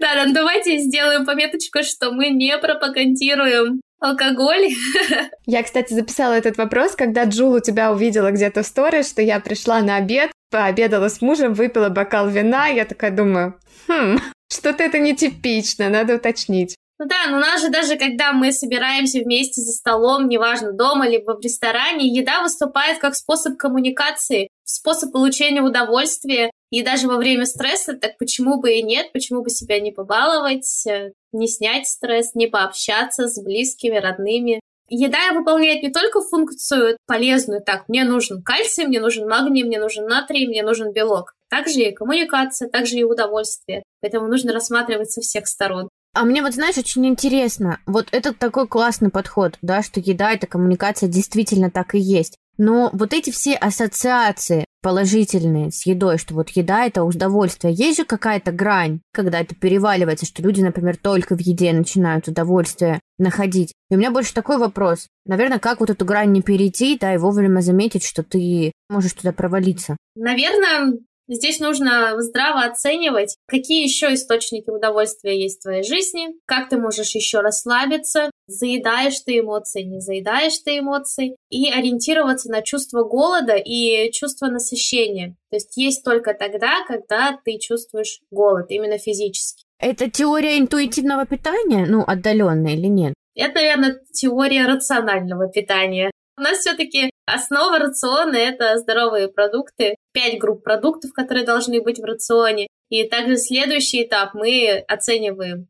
Да, 0.00 0.14
да, 0.14 0.32
давайте 0.32 0.78
сделаем 0.78 1.26
пометочку, 1.26 1.82
что 1.82 2.10
мы 2.10 2.30
не 2.30 2.56
пропагандируем 2.58 3.80
алкоголь. 4.00 4.68
Я, 5.46 5.62
кстати, 5.62 5.92
записала 5.92 6.32
этот 6.32 6.56
вопрос, 6.56 6.94
когда 6.94 7.24
Джул 7.24 7.52
у 7.52 7.60
тебя 7.60 7.92
увидела 7.92 8.30
где-то 8.30 8.62
в 8.62 8.66
сторис, 8.66 9.08
что 9.08 9.22
я 9.22 9.40
пришла 9.40 9.80
на 9.80 9.96
обед, 9.96 10.30
пообедала 10.50 11.08
с 11.08 11.20
мужем, 11.20 11.54
выпила 11.54 11.88
бокал 11.88 12.28
вина, 12.28 12.66
я 12.68 12.84
такая 12.84 13.10
думаю, 13.10 13.58
хм, 13.88 14.18
что-то 14.48 14.82
это 14.84 14.98
нетипично, 14.98 15.88
надо 15.88 16.16
уточнить. 16.16 16.76
Ну 16.98 17.06
да, 17.06 17.30
но 17.30 17.36
у 17.36 17.40
нас 17.40 17.60
же 17.60 17.68
даже 17.68 17.96
когда 17.96 18.32
мы 18.32 18.52
собираемся 18.52 19.20
вместе 19.20 19.60
за 19.60 19.72
столом, 19.72 20.28
неважно, 20.28 20.72
дома 20.72 21.06
либо 21.06 21.32
в 21.32 21.40
ресторане, 21.40 22.08
еда 22.08 22.40
выступает 22.40 22.98
как 22.98 23.14
способ 23.14 23.58
коммуникации, 23.58 24.48
способ 24.64 25.12
получения 25.12 25.60
удовольствия. 25.60 26.50
И 26.70 26.82
даже 26.82 27.06
во 27.06 27.16
время 27.16 27.44
стресса, 27.44 27.92
так 27.94 28.18
почему 28.18 28.60
бы 28.60 28.72
и 28.72 28.82
нет, 28.82 29.12
почему 29.12 29.42
бы 29.42 29.50
себя 29.50 29.78
не 29.78 29.92
побаловать, 29.92 30.84
э, 30.86 31.12
не 31.32 31.46
снять 31.48 31.86
стресс, 31.86 32.34
не 32.34 32.48
пообщаться 32.48 33.28
с 33.28 33.40
близкими, 33.40 33.98
родными. 33.98 34.60
Еда 34.88 35.32
выполняет 35.32 35.82
не 35.82 35.92
только 35.92 36.22
функцию 36.22 36.96
полезную, 37.06 37.60
так, 37.60 37.88
мне 37.88 38.04
нужен 38.04 38.42
кальций, 38.42 38.86
мне 38.86 39.00
нужен 39.00 39.28
магний, 39.28 39.64
мне 39.64 39.78
нужен 39.78 40.06
натрий, 40.06 40.48
мне 40.48 40.62
нужен 40.62 40.92
белок. 40.92 41.35
Также 41.48 41.80
и 41.80 41.94
коммуникация, 41.94 42.68
также 42.68 42.96
и 42.96 43.04
удовольствие. 43.04 43.82
Поэтому 44.00 44.28
нужно 44.28 44.52
рассматривать 44.52 45.10
со 45.10 45.20
всех 45.20 45.46
сторон. 45.46 45.88
А 46.14 46.24
мне 46.24 46.42
вот, 46.42 46.54
знаешь, 46.54 46.78
очень 46.78 47.06
интересно, 47.06 47.78
вот 47.84 48.08
этот 48.10 48.38
такой 48.38 48.66
классный 48.66 49.10
подход, 49.10 49.58
да, 49.60 49.82
что 49.82 50.00
еда– 50.00 50.32
это 50.32 50.46
коммуникация 50.46 51.10
действительно 51.10 51.70
так 51.70 51.94
и 51.94 51.98
есть. 51.98 52.36
Но 52.56 52.88
вот 52.94 53.12
эти 53.12 53.30
все 53.30 53.54
ассоциации 53.54 54.64
положительные 54.80 55.70
с 55.72 55.84
едой, 55.84 56.16
что 56.16 56.32
вот 56.32 56.48
еда– 56.50 56.84
это 56.86 57.04
удовольствие, 57.04 57.74
есть 57.74 57.98
же 57.98 58.04
какая-то 58.04 58.52
грань, 58.52 59.00
когда 59.12 59.40
это 59.40 59.54
переваливается, 59.54 60.24
что 60.24 60.42
люди, 60.42 60.62
например, 60.62 60.96
только 60.96 61.36
в 61.36 61.40
еде 61.40 61.72
начинают 61.72 62.28
удовольствие 62.28 63.00
находить. 63.18 63.72
И 63.90 63.94
у 63.94 63.98
меня 63.98 64.10
больше 64.10 64.32
такой 64.32 64.58
вопрос. 64.58 65.08
Наверное, 65.26 65.58
как 65.58 65.80
вот 65.80 65.90
эту 65.90 66.04
грань 66.04 66.32
не 66.32 66.40
перейти, 66.40 66.96
да, 66.98 67.14
и 67.14 67.18
вовремя 67.18 67.60
заметить, 67.60 68.04
что 68.04 68.22
ты 68.22 68.72
можешь 68.88 69.12
туда 69.12 69.32
провалиться? 69.32 69.96
Наверное, 70.14 70.94
Здесь 71.28 71.58
нужно 71.58 72.14
здраво 72.20 72.62
оценивать, 72.64 73.36
какие 73.46 73.82
еще 73.82 74.14
источники 74.14 74.70
удовольствия 74.70 75.40
есть 75.40 75.58
в 75.58 75.62
твоей 75.62 75.82
жизни, 75.82 76.28
как 76.46 76.68
ты 76.68 76.76
можешь 76.76 77.14
еще 77.14 77.40
расслабиться, 77.40 78.30
заедаешь 78.46 79.18
ты 79.20 79.40
эмоции, 79.40 79.82
не 79.82 80.00
заедаешь 80.00 80.58
ты 80.64 80.78
эмоции, 80.78 81.36
и 81.50 81.70
ориентироваться 81.70 82.50
на 82.50 82.62
чувство 82.62 83.02
голода 83.02 83.56
и 83.56 84.10
чувство 84.12 84.46
насыщения. 84.46 85.34
То 85.50 85.56
есть 85.56 85.76
есть 85.76 86.04
только 86.04 86.32
тогда, 86.32 86.84
когда 86.86 87.38
ты 87.44 87.58
чувствуешь 87.58 88.20
голод, 88.30 88.66
именно 88.68 88.98
физически. 88.98 89.64
Это 89.78 90.10
теория 90.10 90.58
интуитивного 90.58 91.26
питания, 91.26 91.86
ну, 91.86 92.02
отдаленная 92.06 92.74
или 92.74 92.86
нет? 92.86 93.14
Это, 93.34 93.56
наверное, 93.56 94.00
теория 94.12 94.66
рационального 94.66 95.48
питания. 95.48 96.10
У 96.38 96.42
нас 96.42 96.58
все-таки 96.58 97.10
основа 97.24 97.78
рациона– 97.78 98.36
это 98.36 98.76
здоровые 98.76 99.28
продукты, 99.28 99.96
пять 100.12 100.38
групп 100.38 100.62
продуктов, 100.62 101.12
которые 101.14 101.46
должны 101.46 101.80
быть 101.80 101.98
в 101.98 102.04
рационе. 102.04 102.68
И 102.90 103.08
также 103.08 103.36
следующий 103.38 104.02
этап 104.02 104.34
мы 104.34 104.84
оцениваем 104.86 105.68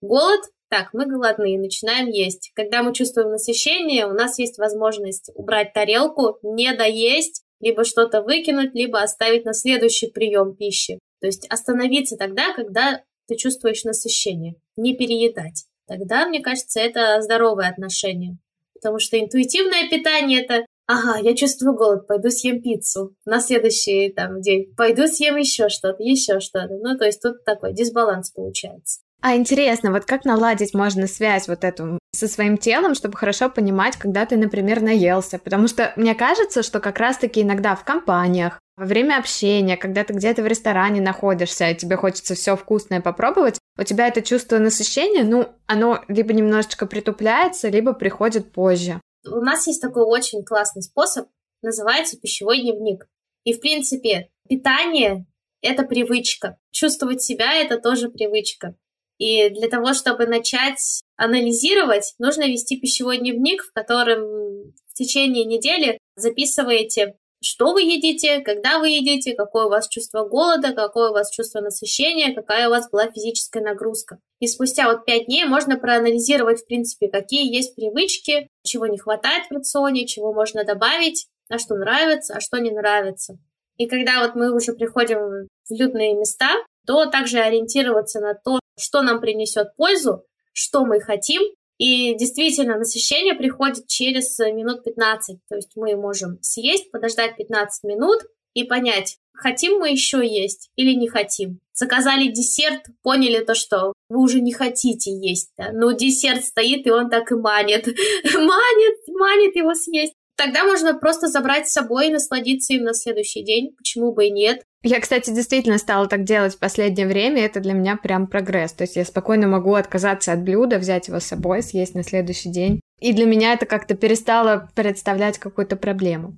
голод, 0.00 0.40
так, 0.70 0.92
мы 0.92 1.06
голодные, 1.06 1.58
начинаем 1.58 2.08
есть. 2.08 2.50
Когда 2.54 2.82
мы 2.82 2.92
чувствуем 2.92 3.30
насыщение, 3.30 4.06
у 4.06 4.12
нас 4.12 4.38
есть 4.38 4.58
возможность 4.58 5.30
убрать 5.34 5.72
тарелку, 5.72 6.38
не 6.42 6.74
доесть, 6.74 7.42
либо 7.60 7.84
что-то 7.84 8.20
выкинуть, 8.20 8.74
либо 8.74 9.00
оставить 9.00 9.44
на 9.44 9.54
следующий 9.54 10.10
прием 10.10 10.56
пищи. 10.56 10.98
То 11.20 11.26
есть 11.26 11.46
остановиться 11.48 12.16
тогда, 12.16 12.52
когда 12.54 13.02
ты 13.28 13.36
чувствуешь 13.36 13.84
насыщение, 13.84 14.56
не 14.76 14.94
переедать. 14.94 15.64
Тогда, 15.86 16.26
мне 16.26 16.40
кажется, 16.40 16.80
это 16.80 17.22
здоровое 17.22 17.68
отношение. 17.68 18.36
Потому 18.80 18.98
что 18.98 19.18
интуитивное 19.18 19.88
питание 19.88 20.42
это 20.42 20.64
ага, 20.88 21.18
я 21.18 21.36
чувствую 21.36 21.76
голод, 21.76 22.06
пойду 22.06 22.30
съем 22.30 22.60
пиццу. 22.62 23.14
На 23.24 23.40
следующий 23.40 24.10
там 24.10 24.40
день 24.40 24.74
пойду 24.76 25.06
съем 25.06 25.36
еще 25.36 25.68
что-то, 25.68 26.02
еще 26.02 26.40
что-то. 26.40 26.74
Ну, 26.80 26.96
то 26.96 27.04
есть 27.04 27.22
тут 27.22 27.44
такой 27.44 27.72
дисбаланс 27.72 28.30
получается. 28.30 29.00
А 29.20 29.36
интересно, 29.36 29.90
вот 29.90 30.04
как 30.04 30.24
наладить 30.24 30.74
можно 30.74 31.06
связь 31.06 31.48
вот 31.48 31.64
эту 31.64 31.98
со 32.14 32.28
своим 32.28 32.56
телом, 32.56 32.94
чтобы 32.94 33.16
хорошо 33.16 33.50
понимать, 33.50 33.96
когда 33.96 34.24
ты, 34.26 34.36
например, 34.36 34.80
наелся? 34.80 35.38
Потому 35.38 35.66
что 35.66 35.92
мне 35.96 36.14
кажется, 36.14 36.62
что 36.62 36.80
как 36.80 36.98
раз-таки 36.98 37.42
иногда 37.42 37.74
в 37.74 37.84
компаниях, 37.84 38.60
во 38.78 38.84
время 38.84 39.18
общения, 39.18 39.76
когда 39.76 40.04
ты 40.04 40.12
где-то 40.12 40.42
в 40.42 40.46
ресторане 40.46 41.00
находишься, 41.00 41.68
и 41.68 41.74
тебе 41.74 41.96
хочется 41.96 42.36
все 42.36 42.56
вкусное 42.56 43.00
попробовать, 43.00 43.58
у 43.76 43.82
тебя 43.82 44.06
это 44.06 44.22
чувство 44.22 44.58
насыщения, 44.58 45.24
ну, 45.24 45.48
оно 45.66 46.04
либо 46.06 46.32
немножечко 46.32 46.86
притупляется, 46.86 47.68
либо 47.68 47.92
приходит 47.92 48.52
позже. 48.52 49.00
У 49.26 49.40
нас 49.40 49.66
есть 49.66 49.82
такой 49.82 50.04
очень 50.04 50.44
классный 50.44 50.82
способ, 50.82 51.28
называется 51.60 52.18
пищевой 52.18 52.60
дневник. 52.60 53.08
И, 53.42 53.52
в 53.52 53.60
принципе, 53.60 54.30
питание– 54.48 55.26
это 55.60 55.82
привычка. 55.82 56.56
Чувствовать 56.70 57.20
себя– 57.20 57.54
это 57.54 57.78
тоже 57.78 58.08
привычка. 58.08 58.76
И 59.18 59.50
для 59.50 59.68
того, 59.68 59.92
чтобы 59.92 60.26
начать 60.26 61.00
анализировать, 61.16 62.14
нужно 62.18 62.46
вести 62.46 62.78
пищевой 62.78 63.18
дневник, 63.18 63.64
в 63.64 63.72
котором 63.72 64.72
в 64.86 64.94
течение 64.94 65.44
недели 65.44 65.98
записываете 66.14 67.16
что 67.40 67.72
вы 67.72 67.82
едите, 67.82 68.40
когда 68.40 68.78
вы 68.78 68.88
едите, 68.88 69.34
какое 69.34 69.66
у 69.66 69.70
вас 69.70 69.88
чувство 69.88 70.24
голода, 70.24 70.72
какое 70.72 71.10
у 71.10 71.12
вас 71.12 71.30
чувство 71.30 71.60
насыщения, 71.60 72.34
какая 72.34 72.68
у 72.68 72.70
вас 72.70 72.90
была 72.90 73.10
физическая 73.10 73.62
нагрузка. 73.62 74.18
И 74.40 74.46
спустя 74.46 74.90
вот 74.90 75.04
пять 75.04 75.26
дней 75.26 75.44
можно 75.44 75.78
проанализировать, 75.78 76.60
в 76.60 76.66
принципе, 76.66 77.08
какие 77.08 77.54
есть 77.54 77.76
привычки, 77.76 78.48
чего 78.64 78.86
не 78.86 78.98
хватает 78.98 79.46
в 79.46 79.52
рационе, 79.52 80.06
чего 80.06 80.32
можно 80.32 80.64
добавить, 80.64 81.28
а 81.48 81.58
что 81.58 81.74
нравится, 81.76 82.34
а 82.34 82.40
что 82.40 82.58
не 82.58 82.70
нравится. 82.70 83.38
И 83.76 83.86
когда 83.86 84.20
вот 84.20 84.34
мы 84.34 84.52
уже 84.54 84.72
приходим 84.72 85.48
в 85.68 85.72
людные 85.72 86.14
места, 86.14 86.50
то 86.86 87.06
также 87.06 87.38
ориентироваться 87.38 88.20
на 88.20 88.34
то, 88.34 88.58
что 88.78 89.02
нам 89.02 89.20
принесет 89.20 89.74
пользу, 89.76 90.24
что 90.52 90.84
мы 90.84 91.00
хотим, 91.00 91.42
и 91.78 92.16
действительно, 92.16 92.76
насыщение 92.76 93.34
приходит 93.34 93.86
через 93.86 94.38
э, 94.40 94.52
минут 94.52 94.82
15. 94.84 95.38
То 95.48 95.56
есть 95.56 95.72
мы 95.76 95.94
можем 95.96 96.38
съесть, 96.42 96.90
подождать 96.90 97.36
15 97.36 97.84
минут 97.84 98.20
и 98.54 98.64
понять, 98.64 99.18
хотим 99.32 99.78
мы 99.78 99.90
еще 99.90 100.26
есть 100.26 100.70
или 100.74 100.92
не 100.94 101.08
хотим. 101.08 101.60
Заказали 101.72 102.32
десерт, 102.32 102.86
поняли 103.02 103.44
то, 103.44 103.54
что 103.54 103.92
вы 104.08 104.20
уже 104.20 104.40
не 104.40 104.52
хотите 104.52 105.12
есть, 105.12 105.52
да? 105.56 105.70
но 105.72 105.92
десерт 105.92 106.44
стоит, 106.44 106.84
и 106.86 106.90
он 106.90 107.08
так 107.08 107.30
и 107.30 107.36
манит. 107.36 107.86
манит, 108.34 108.96
манит 109.08 109.54
его 109.54 109.74
съесть. 109.74 110.14
Тогда 110.38 110.64
можно 110.64 110.94
просто 110.94 111.26
забрать 111.26 111.68
с 111.68 111.72
собой 111.72 112.06
и 112.06 112.12
насладиться 112.12 112.72
им 112.72 112.84
на 112.84 112.94
следующий 112.94 113.42
день. 113.42 113.74
Почему 113.76 114.12
бы 114.12 114.26
и 114.26 114.30
нет? 114.30 114.62
Я, 114.84 115.00
кстати, 115.00 115.30
действительно 115.30 115.78
стала 115.78 116.06
так 116.06 116.22
делать 116.22 116.54
в 116.54 116.60
последнее 116.60 117.08
время. 117.08 117.44
Это 117.44 117.58
для 117.58 117.72
меня 117.72 117.96
прям 117.96 118.28
прогресс. 118.28 118.72
То 118.72 118.84
есть 118.84 118.94
я 118.94 119.04
спокойно 119.04 119.48
могу 119.48 119.74
отказаться 119.74 120.32
от 120.32 120.44
блюда, 120.44 120.78
взять 120.78 121.08
его 121.08 121.18
с 121.18 121.24
собой, 121.24 121.60
съесть 121.64 121.96
на 121.96 122.04
следующий 122.04 122.50
день. 122.50 122.80
И 123.00 123.12
для 123.12 123.26
меня 123.26 123.52
это 123.52 123.66
как-то 123.66 123.96
перестало 123.96 124.70
представлять 124.76 125.38
какую-то 125.38 125.74
проблему. 125.74 126.36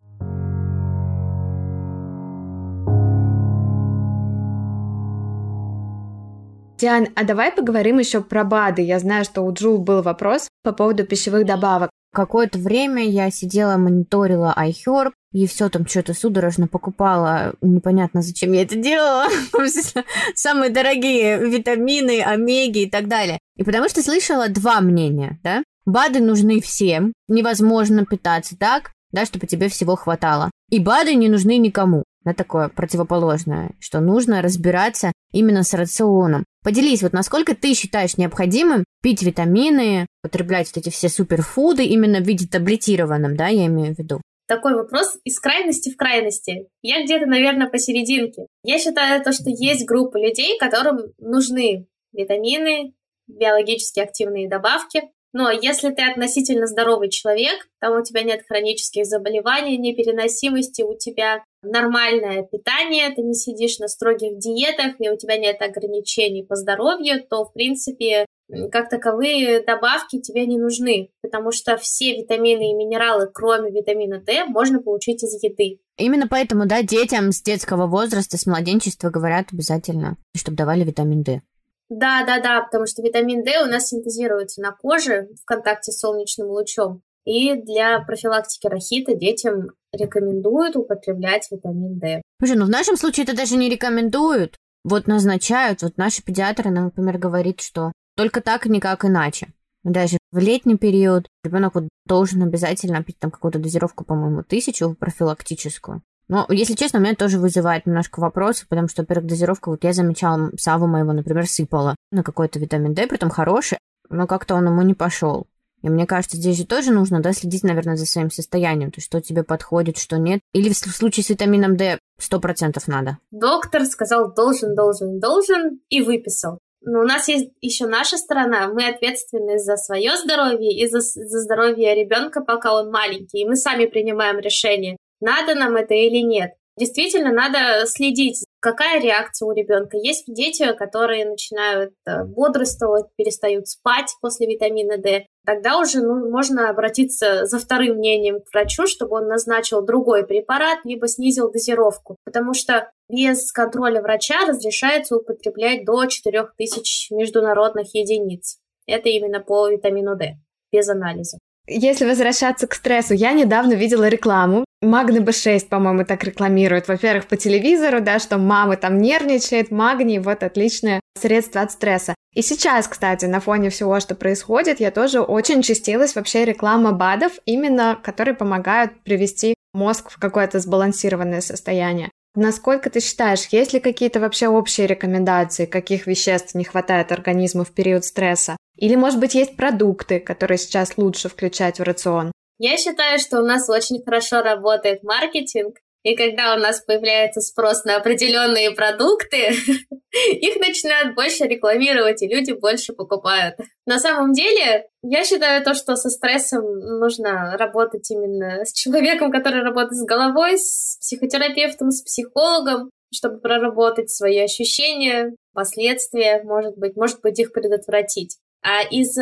Диан, 6.78 7.08
а 7.14 7.24
давай 7.24 7.52
поговорим 7.52 7.98
еще 7.98 8.22
про 8.22 8.44
БАДы. 8.44 8.80
Я 8.80 8.98
знаю, 8.98 9.26
что 9.26 9.42
у 9.42 9.52
Джул 9.52 9.76
был 9.76 10.00
вопрос 10.00 10.48
по 10.62 10.72
поводу 10.72 11.04
пищевых 11.04 11.44
добавок. 11.44 11.89
Какое-то 12.12 12.58
время 12.58 13.08
я 13.08 13.30
сидела, 13.30 13.76
мониторила 13.76 14.54
iHerb, 14.58 15.12
и 15.32 15.46
все 15.46 15.68
там 15.68 15.86
что-то 15.86 16.12
судорожно 16.12 16.66
покупала. 16.66 17.54
Непонятно, 17.60 18.20
зачем 18.20 18.52
я 18.52 18.62
это 18.62 18.74
делала. 18.74 19.26
Самые 20.34 20.70
дорогие 20.70 21.38
витамины, 21.38 22.20
омеги 22.22 22.82
и 22.82 22.90
так 22.90 23.06
далее. 23.06 23.38
И 23.56 23.62
потому 23.62 23.88
что 23.88 24.02
слышала 24.02 24.48
два 24.48 24.80
мнения, 24.80 25.38
да? 25.44 25.62
БАДы 25.86 26.20
нужны 26.20 26.60
всем, 26.60 27.12
невозможно 27.28 28.04
питаться 28.04 28.56
так, 28.56 28.92
да, 29.12 29.24
чтобы 29.24 29.46
тебе 29.46 29.68
всего 29.68 29.96
хватало. 29.96 30.50
И 30.70 30.80
БАДы 30.80 31.14
не 31.14 31.28
нужны 31.28 31.58
никому. 31.58 32.04
Да, 32.24 32.34
такое 32.34 32.68
противоположное, 32.68 33.70
что 33.78 34.00
нужно 34.00 34.42
разбираться 34.42 35.12
именно 35.32 35.62
с 35.62 35.72
рационом. 35.72 36.44
Поделись, 36.62 37.02
вот 37.02 37.14
насколько 37.14 37.54
ты 37.54 37.72
считаешь 37.72 38.18
необходимым 38.18 38.84
пить 39.02 39.22
витамины, 39.22 40.06
потреблять 40.22 40.68
вот 40.68 40.76
эти 40.76 40.90
все 40.90 41.08
суперфуды 41.08 41.84
именно 41.84 42.18
в 42.20 42.26
виде 42.26 42.46
таблетированном, 42.46 43.36
да, 43.36 43.48
я 43.48 43.66
имею 43.66 43.94
в 43.94 43.98
виду? 43.98 44.20
Такой 44.46 44.74
вопрос 44.74 45.16
из 45.24 45.38
крайности 45.38 45.90
в 45.90 45.96
крайности. 45.96 46.68
Я 46.82 47.04
где-то, 47.04 47.24
наверное, 47.24 47.68
посерединке. 47.70 48.46
Я 48.64 48.78
считаю 48.78 49.22
то, 49.22 49.32
что 49.32 49.48
есть 49.48 49.86
группа 49.86 50.18
людей, 50.18 50.58
которым 50.58 51.12
нужны 51.18 51.86
витамины, 52.12 52.92
биологически 53.28 54.00
активные 54.00 54.48
добавки. 54.48 55.02
Но 55.32 55.50
если 55.50 55.90
ты 55.90 56.02
относительно 56.02 56.66
здоровый 56.66 57.08
человек, 57.08 57.68
там 57.80 58.00
у 58.00 58.02
тебя 58.02 58.22
нет 58.22 58.42
хронических 58.46 59.06
заболеваний, 59.06 59.78
непереносимости, 59.78 60.82
у 60.82 60.96
тебя 60.96 61.44
нормальное 61.62 62.42
питание, 62.42 63.10
ты 63.14 63.22
не 63.22 63.34
сидишь 63.34 63.78
на 63.78 63.88
строгих 63.88 64.38
диетах, 64.38 64.94
и 64.98 65.08
у 65.08 65.16
тебя 65.16 65.36
нет 65.36 65.62
ограничений 65.62 66.42
по 66.42 66.56
здоровью, 66.56 67.24
то, 67.28 67.44
в 67.44 67.52
принципе, 67.52 68.26
как 68.72 68.88
таковые 68.88 69.62
добавки 69.62 70.20
тебе 70.20 70.46
не 70.46 70.58
нужны, 70.58 71.10
потому 71.22 71.52
что 71.52 71.76
все 71.76 72.16
витамины 72.16 72.70
и 72.70 72.74
минералы, 72.74 73.28
кроме 73.32 73.70
витамина 73.70 74.20
D, 74.20 74.44
можно 74.46 74.80
получить 74.80 75.22
из 75.22 75.40
еды. 75.42 75.78
Именно 75.96 76.26
поэтому, 76.28 76.66
да, 76.66 76.82
детям 76.82 77.30
с 77.30 77.42
детского 77.42 77.86
возраста, 77.86 78.36
с 78.36 78.46
младенчества 78.46 79.10
говорят 79.10 79.48
обязательно, 79.52 80.16
чтобы 80.34 80.56
давали 80.56 80.84
витамин 80.84 81.22
D. 81.22 81.42
Да, 81.90 82.24
да, 82.24 82.40
да, 82.40 82.62
потому 82.62 82.86
что 82.86 83.02
витамин 83.02 83.42
D 83.42 83.62
у 83.62 83.66
нас 83.66 83.88
синтезируется 83.88 84.62
на 84.62 84.70
коже 84.70 85.28
в 85.42 85.44
контакте 85.44 85.90
с 85.90 85.98
солнечным 85.98 86.48
лучом. 86.48 87.02
И 87.26 87.54
для 87.54 88.00
профилактики 88.00 88.66
рахита 88.68 89.14
детям 89.14 89.72
рекомендуют 89.92 90.76
употреблять 90.76 91.48
витамин 91.50 91.98
D. 91.98 92.22
Слушай, 92.40 92.56
ну 92.56 92.66
в 92.66 92.70
нашем 92.70 92.96
случае 92.96 93.24
это 93.24 93.36
даже 93.36 93.56
не 93.56 93.68
рекомендуют. 93.68 94.56
Вот 94.84 95.08
назначают, 95.08 95.82
вот 95.82 95.98
наши 95.98 96.22
педиатры, 96.22 96.70
например, 96.70 97.18
говорит, 97.18 97.60
что 97.60 97.92
только 98.16 98.40
так 98.40 98.66
и 98.66 98.70
никак 98.70 99.04
иначе. 99.04 99.48
Даже 99.82 100.18
в 100.30 100.38
летний 100.38 100.76
период 100.76 101.26
ребенок 101.42 101.74
вот 101.74 101.88
должен 102.06 102.42
обязательно 102.42 103.02
пить 103.02 103.18
там 103.18 103.30
какую-то 103.30 103.58
дозировку, 103.58 104.04
по-моему, 104.04 104.42
тысячу 104.42 104.94
профилактическую. 104.94 106.02
Но, 106.30 106.46
если 106.48 106.74
честно, 106.74 106.98
меня 106.98 107.16
тоже 107.16 107.40
вызывает 107.40 107.86
немножко 107.86 108.20
вопросы, 108.20 108.64
потому 108.68 108.86
что, 108.86 109.02
во-первых, 109.02 109.26
дозировка, 109.26 109.68
вот 109.68 109.82
я 109.82 109.92
замечала, 109.92 110.52
Саву 110.56 110.86
моего, 110.86 111.12
например, 111.12 111.48
сыпала 111.48 111.96
на 112.12 112.22
какой-то 112.22 112.60
витамин 112.60 112.94
D, 112.94 113.08
притом 113.08 113.30
хороший, 113.30 113.78
но 114.10 114.28
как-то 114.28 114.54
он 114.54 114.66
ему 114.66 114.82
не 114.82 114.94
пошел. 114.94 115.48
И 115.82 115.88
мне 115.88 116.06
кажется, 116.06 116.36
здесь 116.36 116.56
же 116.56 116.66
тоже 116.66 116.92
нужно, 116.92 117.20
да, 117.20 117.32
следить, 117.32 117.64
наверное, 117.64 117.96
за 117.96 118.06
своим 118.06 118.30
состоянием, 118.30 118.92
то 118.92 118.98
есть 118.98 119.08
что 119.08 119.20
тебе 119.20 119.42
подходит, 119.42 119.98
что 119.98 120.18
нет. 120.18 120.38
Или 120.52 120.72
в 120.72 120.76
случае 120.76 121.24
с 121.24 121.30
витамином 121.30 121.76
D 121.76 121.98
сто 122.20 122.38
процентов 122.38 122.86
надо. 122.86 123.18
Доктор 123.32 123.84
сказал 123.84 124.32
должен, 124.32 124.76
должен, 124.76 125.18
должен 125.18 125.80
и 125.88 126.00
выписал. 126.00 126.60
Но 126.82 127.00
у 127.00 127.04
нас 127.04 127.28
есть 127.28 127.50
еще 127.60 127.86
наша 127.86 128.16
сторона. 128.16 128.68
Мы 128.68 128.88
ответственны 128.88 129.58
за 129.58 129.76
свое 129.76 130.16
здоровье 130.16 130.72
и 130.72 130.88
за, 130.88 131.00
за 131.00 131.40
здоровье 131.40 131.94
ребенка, 131.94 132.40
пока 132.40 132.72
он 132.72 132.90
маленький. 132.90 133.40
И 133.40 133.44
мы 133.46 133.56
сами 133.56 133.86
принимаем 133.86 134.38
решение, 134.38 134.96
надо 135.20 135.54
нам 135.54 135.76
это 135.76 135.94
или 135.94 136.18
нет. 136.18 136.52
Действительно, 136.80 137.30
надо 137.30 137.84
следить, 137.86 138.44
какая 138.58 139.02
реакция 139.02 139.46
у 139.46 139.52
ребенка. 139.52 139.98
Есть 139.98 140.24
дети, 140.32 140.72
которые 140.74 141.28
начинают 141.28 141.92
э, 142.06 142.24
бодрствовать, 142.24 143.06
перестают 143.16 143.68
спать 143.68 144.14
после 144.22 144.46
витамина 144.46 144.96
D. 144.96 145.26
Тогда 145.44 145.78
уже 145.78 146.00
ну, 146.00 146.30
можно 146.30 146.70
обратиться 146.70 147.44
за 147.44 147.58
вторым 147.58 147.96
мнением 147.96 148.40
к 148.40 148.50
врачу, 148.54 148.86
чтобы 148.86 149.16
он 149.16 149.28
назначил 149.28 149.82
другой 149.82 150.26
препарат, 150.26 150.78
либо 150.84 151.06
снизил 151.06 151.50
дозировку. 151.50 152.16
Потому 152.24 152.54
что 152.54 152.90
без 153.10 153.52
контроля 153.52 154.00
врача 154.00 154.46
разрешается 154.46 155.16
употреблять 155.16 155.84
до 155.84 156.06
4000 156.06 157.12
международных 157.12 157.94
единиц. 157.94 158.58
Это 158.86 159.10
именно 159.10 159.40
по 159.40 159.68
витамину 159.68 160.16
D, 160.16 160.38
без 160.72 160.88
анализа. 160.88 161.38
Если 161.66 162.06
возвращаться 162.06 162.66
к 162.66 162.74
стрессу, 162.74 163.14
я 163.14 163.32
недавно 163.32 163.74
видела 163.74 164.08
рекламу. 164.08 164.64
Магний 164.82 165.20
B6, 165.20 165.68
по-моему, 165.68 166.06
так 166.06 166.24
рекламируют. 166.24 166.88
Во-первых, 166.88 167.26
по 167.26 167.36
телевизору, 167.36 168.00
да, 168.00 168.18
что 168.18 168.38
мама 168.38 168.76
там 168.76 168.96
нервничает, 168.96 169.70
магний, 169.70 170.18
вот 170.18 170.42
отличное 170.42 171.00
средство 171.18 171.60
от 171.60 171.72
стресса. 171.72 172.14
И 172.34 172.40
сейчас, 172.40 172.88
кстати, 172.88 173.26
на 173.26 173.40
фоне 173.40 173.68
всего, 173.68 174.00
что 174.00 174.14
происходит, 174.14 174.80
я 174.80 174.90
тоже 174.90 175.20
очень 175.20 175.60
частилась 175.60 176.14
вообще 176.14 176.46
реклама 176.46 176.92
БАДов, 176.92 177.32
именно 177.44 177.98
которые 178.02 178.34
помогают 178.34 179.02
привести 179.02 179.54
мозг 179.74 180.10
в 180.10 180.18
какое-то 180.18 180.60
сбалансированное 180.60 181.42
состояние. 181.42 182.10
Насколько 182.34 182.88
ты 182.88 183.00
считаешь, 183.00 183.48
есть 183.50 183.74
ли 183.74 183.80
какие-то 183.80 184.18
вообще 184.20 184.48
общие 184.48 184.86
рекомендации, 184.86 185.66
каких 185.66 186.06
веществ 186.06 186.54
не 186.54 186.64
хватает 186.64 187.12
организму 187.12 187.64
в 187.64 187.72
период 187.72 188.06
стресса? 188.06 188.56
Или, 188.76 188.94
может 188.94 189.20
быть, 189.20 189.34
есть 189.34 189.56
продукты, 189.56 190.20
которые 190.20 190.56
сейчас 190.56 190.96
лучше 190.96 191.28
включать 191.28 191.80
в 191.80 191.82
рацион? 191.82 192.32
Я 192.62 192.76
считаю, 192.76 193.18
что 193.18 193.40
у 193.40 193.42
нас 193.42 193.70
очень 193.70 194.04
хорошо 194.04 194.42
работает 194.42 195.02
маркетинг, 195.02 195.78
и 196.02 196.14
когда 196.14 196.54
у 196.54 196.58
нас 196.58 196.82
появляется 196.82 197.40
спрос 197.40 197.84
на 197.84 197.96
определенные 197.96 198.70
продукты, 198.72 199.48
их 200.12 200.56
начинают 200.56 201.14
больше 201.14 201.44
рекламировать, 201.44 202.20
и 202.20 202.28
люди 202.28 202.52
больше 202.52 202.92
покупают. 202.92 203.56
На 203.86 203.98
самом 203.98 204.34
деле, 204.34 204.86
я 205.02 205.24
считаю 205.24 205.64
то, 205.64 205.72
что 205.72 205.96
со 205.96 206.10
стрессом 206.10 206.60
нужно 207.00 207.56
работать 207.56 208.10
именно 208.10 208.62
с 208.66 208.74
человеком, 208.74 209.32
который 209.32 209.62
работает 209.62 209.94
с 209.94 210.04
головой, 210.04 210.58
с 210.58 210.98
психотерапевтом, 211.00 211.90
с 211.90 212.02
психологом, 212.02 212.90
чтобы 213.10 213.40
проработать 213.40 214.10
свои 214.10 214.38
ощущения, 214.38 215.34
последствия, 215.54 216.42
может 216.44 216.76
быть, 216.76 216.94
может 216.94 217.22
быть, 217.22 217.38
их 217.38 217.54
предотвратить. 217.54 218.36
А 218.60 218.82
из 218.82 219.16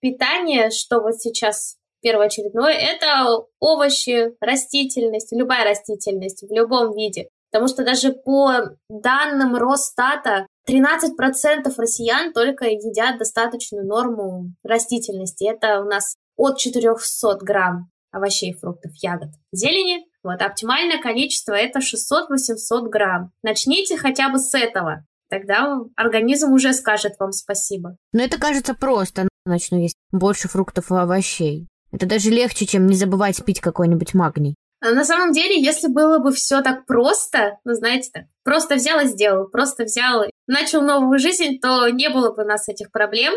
питания, 0.00 0.70
что 0.70 1.00
вот 1.00 1.20
сейчас 1.20 1.77
первоочередное, 2.00 2.72
это 2.72 3.44
овощи, 3.60 4.32
растительность, 4.40 5.32
любая 5.32 5.64
растительность 5.64 6.42
в 6.42 6.52
любом 6.52 6.94
виде. 6.94 7.28
Потому 7.50 7.68
что 7.68 7.84
даже 7.84 8.12
по 8.12 8.76
данным 8.90 9.56
Росстата 9.56 10.46
13% 10.68 11.72
россиян 11.76 12.32
только 12.32 12.66
едят 12.66 13.18
достаточную 13.18 13.86
норму 13.86 14.52
растительности. 14.62 15.44
Это 15.44 15.80
у 15.80 15.84
нас 15.84 16.14
от 16.36 16.58
400 16.58 17.38
грамм 17.40 17.90
овощей, 18.10 18.54
фруктов, 18.54 18.92
ягод, 18.96 19.30
зелени. 19.52 20.04
Вот, 20.22 20.42
оптимальное 20.42 21.00
количество 21.00 21.52
это 21.52 21.78
600-800 21.78 22.88
грамм. 22.88 23.32
Начните 23.42 23.96
хотя 23.96 24.28
бы 24.28 24.38
с 24.38 24.54
этого. 24.54 25.04
Тогда 25.30 25.78
организм 25.96 26.52
уже 26.52 26.72
скажет 26.72 27.14
вам 27.18 27.32
спасибо. 27.32 27.96
Но 28.12 28.22
это 28.22 28.38
кажется 28.38 28.74
просто. 28.74 29.28
Начну 29.44 29.78
есть 29.78 29.96
больше 30.10 30.48
фруктов 30.48 30.90
и 30.90 30.94
овощей. 30.94 31.68
Это 31.92 32.06
даже 32.06 32.30
легче, 32.30 32.66
чем 32.66 32.86
не 32.86 32.94
забывать 32.94 33.44
пить 33.44 33.60
какой-нибудь 33.60 34.14
магний. 34.14 34.54
А 34.80 34.92
на 34.92 35.04
самом 35.04 35.32
деле, 35.32 35.60
если 35.60 35.88
было 35.88 36.18
бы 36.18 36.30
все 36.32 36.60
так 36.60 36.86
просто, 36.86 37.58
ну, 37.64 37.74
знаете, 37.74 38.10
так, 38.12 38.24
просто 38.44 38.76
взял 38.76 39.00
и 39.00 39.06
сделал, 39.06 39.48
просто 39.48 39.84
взял 39.84 40.22
и 40.22 40.30
начал 40.46 40.82
новую 40.82 41.18
жизнь, 41.18 41.58
то 41.60 41.88
не 41.88 42.08
было 42.10 42.32
бы 42.32 42.44
у 42.44 42.46
нас 42.46 42.68
этих 42.68 42.92
проблем. 42.92 43.34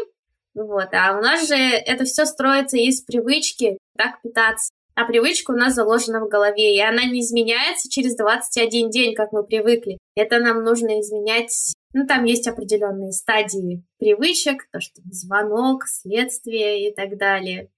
Вот. 0.53 0.89
А 0.93 1.17
у 1.17 1.21
нас 1.21 1.47
же 1.47 1.55
это 1.55 2.03
все 2.03 2.25
строится 2.25 2.77
из 2.77 3.01
привычки 3.01 3.77
так 3.97 4.21
питаться. 4.21 4.71
А 4.93 5.05
привычка 5.05 5.51
у 5.51 5.55
нас 5.55 5.73
заложена 5.73 6.19
в 6.19 6.27
голове, 6.27 6.75
и 6.75 6.81
она 6.81 7.05
не 7.05 7.21
изменяется 7.21 7.89
через 7.89 8.15
21 8.17 8.89
день, 8.89 9.15
как 9.15 9.31
мы 9.31 9.43
привыкли. 9.43 9.97
Это 10.15 10.39
нам 10.39 10.63
нужно 10.63 10.99
изменять. 10.99 11.73
Ну, 11.93 12.05
там 12.05 12.25
есть 12.25 12.47
определенные 12.47 13.13
стадии 13.13 13.83
привычек, 13.99 14.67
то, 14.71 14.79
что 14.79 15.01
звонок, 15.09 15.85
следствие 15.87 16.89
и 16.89 16.93
так 16.93 17.17
далее 17.17 17.69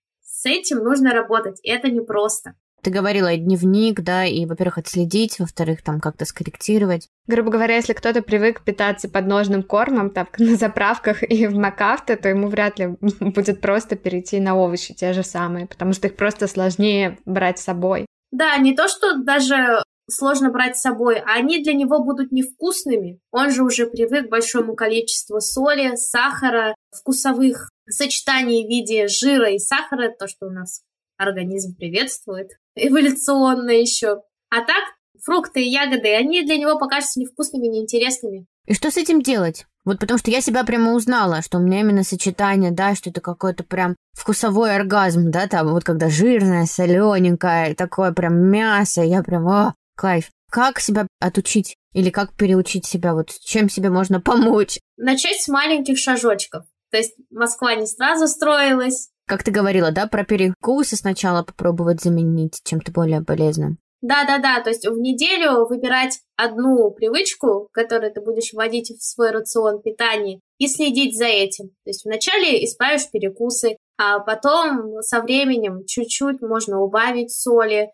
с 0.43 0.45
этим 0.45 0.79
нужно 0.79 1.13
работать, 1.13 1.59
и 1.63 1.69
это 1.69 1.89
непросто. 1.89 2.55
Ты 2.81 2.91
говорила 2.91 3.33
дневник, 3.37 4.01
да, 4.01 4.25
и, 4.25 4.45
во-первых, 4.45 4.79
отследить, 4.79 5.39
во-вторых, 5.39 5.81
там 5.81 6.01
как-то 6.01 6.25
скорректировать. 6.25 7.07
Грубо 7.27 7.49
говоря, 7.49 7.77
если 7.77 7.93
кто-то 7.93 8.21
привык 8.21 8.61
питаться 8.61 9.07
подножным 9.07 9.63
кормом, 9.63 10.09
так, 10.09 10.37
на 10.39 10.57
заправках 10.57 11.23
и 11.23 11.47
в 11.47 11.55
МакАвто, 11.55 12.17
то 12.17 12.27
ему 12.27 12.49
вряд 12.49 12.79
ли 12.79 12.87
будет 13.21 13.61
просто 13.61 13.95
перейти 13.95 14.41
на 14.41 14.57
овощи 14.57 14.93
те 14.93 15.13
же 15.13 15.23
самые, 15.23 15.65
потому 15.65 15.93
что 15.93 16.07
их 16.07 16.17
просто 16.17 16.47
сложнее 16.47 17.17
брать 17.23 17.59
с 17.59 17.63
собой. 17.63 18.05
Да, 18.31 18.57
не 18.57 18.75
то, 18.75 18.89
что 18.89 19.15
даже 19.15 19.81
сложно 20.11 20.49
брать 20.51 20.75
с 20.75 20.81
собой, 20.81 21.19
а 21.19 21.35
они 21.35 21.63
для 21.63 21.73
него 21.73 22.03
будут 22.03 22.33
невкусными. 22.33 23.19
Он 23.31 23.49
же 23.49 23.63
уже 23.63 23.87
привык 23.87 24.27
к 24.27 24.29
большому 24.29 24.75
количеству 24.75 25.39
соли, 25.39 25.95
сахара, 25.95 26.75
вкусовых 26.91 27.69
сочетание 27.87 28.65
в 28.65 28.69
виде 28.69 29.07
жира 29.07 29.51
и 29.51 29.59
сахара, 29.59 30.13
то, 30.17 30.27
что 30.27 30.47
у 30.47 30.51
нас 30.51 30.81
организм 31.17 31.75
приветствует, 31.75 32.49
эволюционно 32.75 33.71
еще. 33.71 34.21
А 34.49 34.61
так, 34.61 34.83
фрукты 35.23 35.61
и 35.61 35.69
ягоды, 35.69 36.13
они 36.13 36.43
для 36.43 36.57
него 36.57 36.77
покажутся 36.77 37.19
невкусными, 37.19 37.67
неинтересными. 37.67 38.45
И 38.65 38.73
что 38.73 38.91
с 38.91 38.97
этим 38.97 39.21
делать? 39.21 39.65
Вот 39.85 39.99
потому 39.99 40.17
что 40.17 40.31
я 40.31 40.39
себя 40.39 40.63
прямо 40.63 40.93
узнала, 40.93 41.41
что 41.41 41.57
у 41.57 41.61
меня 41.61 41.81
именно 41.81 42.03
сочетание, 42.03 42.71
да, 42.71 42.95
что 42.95 43.09
это 43.09 43.19
какой-то 43.19 43.65
прям 43.65 43.95
вкусовой 44.13 44.75
оргазм, 44.75 45.31
да, 45.31 45.47
там 45.47 45.67
вот 45.71 45.83
когда 45.83 46.09
жирное, 46.09 46.65
солененькое, 46.65 47.75
такое 47.75 48.13
прям 48.13 48.49
мясо, 48.49 49.01
я 49.01 49.21
прям, 49.23 49.47
о, 49.47 49.73
кайф. 49.95 50.29
Как 50.49 50.79
себя 50.79 51.07
отучить 51.19 51.75
или 51.93 52.11
как 52.11 52.33
переучить 52.35 52.85
себя, 52.85 53.13
вот 53.13 53.31
чем 53.41 53.69
себе 53.69 53.89
можно 53.89 54.21
помочь? 54.21 54.79
Начать 54.97 55.41
с 55.41 55.47
маленьких 55.47 55.97
шажочков. 55.97 56.63
То 56.93 56.99
есть 56.99 57.15
Москва 57.31 57.73
не 57.73 57.87
сразу 57.87 58.27
строилась. 58.27 59.09
Как 59.25 59.43
ты 59.43 59.49
говорила, 59.49 59.91
да, 59.91 60.05
про 60.05 60.23
перекусы 60.23 60.95
сначала 60.95 61.41
попробовать 61.41 62.01
заменить 62.01 62.61
чем-то 62.63 62.91
более 62.91 63.23
полезным. 63.23 63.79
Да-да-да, 64.01 64.61
то 64.61 64.69
есть 64.69 64.85
в 64.85 64.99
неделю 64.99 65.65
выбирать 65.65 66.19
одну 66.35 66.91
привычку, 66.91 67.67
которую 67.71 68.13
ты 68.13 68.21
будешь 68.21 68.53
вводить 68.53 68.91
в 68.91 69.03
свой 69.03 69.31
рацион 69.31 69.81
питания, 69.81 70.39
и 70.59 70.67
следить 70.67 71.17
за 71.17 71.25
этим. 71.25 71.69
То 71.83 71.89
есть 71.89 72.05
вначале 72.05 72.63
исправишь 72.63 73.09
перекусы, 73.09 73.77
А 73.97 74.19
потом 74.19 75.01
со 75.01 75.21
временем 75.21 75.85
чуть-чуть 75.87 76.41
можно 76.41 76.79
убавить 76.79 77.31
соли, 77.31 77.89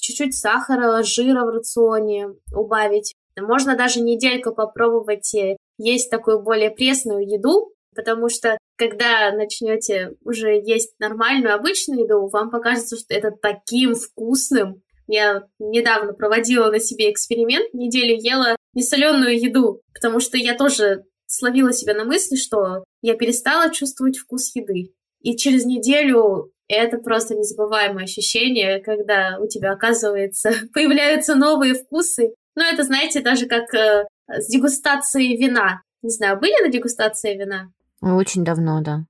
чуть-чуть 0.00 0.36
сахара, 0.36 1.04
жира 1.04 1.44
в 1.44 1.50
рационе 1.50 2.30
убавить. 2.52 3.14
Можно 3.40 3.76
даже 3.76 4.00
недельку 4.00 4.52
попробовать 4.52 5.32
э, 5.36 5.56
есть 5.78 6.10
такую 6.10 6.42
более 6.42 6.70
пресную 6.70 7.24
еду, 7.24 7.72
потому 7.94 8.28
что 8.28 8.58
когда 8.76 9.30
начнете 9.32 10.12
уже 10.24 10.54
есть 10.54 10.94
нормальную 10.98 11.54
обычную 11.54 12.04
еду, 12.04 12.28
вам 12.28 12.50
покажется, 12.50 12.96
что 12.96 13.14
это 13.14 13.30
таким 13.30 13.94
вкусным. 13.94 14.82
Я 15.06 15.44
недавно 15.58 16.14
проводила 16.14 16.70
на 16.70 16.80
себе 16.80 17.10
эксперимент, 17.10 17.72
неделю 17.74 18.16
ела 18.18 18.56
несоленую 18.74 19.38
еду, 19.38 19.82
потому 19.94 20.20
что 20.20 20.36
я 20.36 20.56
тоже 20.56 21.04
словила 21.26 21.72
себя 21.72 21.94
на 21.94 22.04
мысли, 22.04 22.36
что 22.36 22.84
я 23.02 23.14
перестала 23.14 23.70
чувствовать 23.70 24.18
вкус 24.18 24.54
еды. 24.54 24.94
И 25.20 25.36
через 25.36 25.64
неделю 25.64 26.52
это 26.68 26.98
просто 26.98 27.34
незабываемое 27.34 28.04
ощущение, 28.04 28.80
когда 28.80 29.38
у 29.40 29.46
тебя, 29.46 29.72
оказывается, 29.72 30.52
появляются 30.72 31.34
новые 31.34 31.74
вкусы. 31.74 32.34
Ну, 32.54 32.62
это, 32.62 32.82
знаете, 32.82 33.20
даже 33.20 33.46
как 33.46 33.72
э, 33.74 34.06
с 34.28 34.48
дегустацией 34.48 35.36
вина. 35.36 35.82
Не 36.02 36.10
знаю, 36.10 36.38
были 36.38 36.62
на 36.62 36.68
дегустации 36.68 37.36
вина? 37.36 37.70
Очень 38.02 38.44
давно, 38.44 38.82
да. 38.82 39.06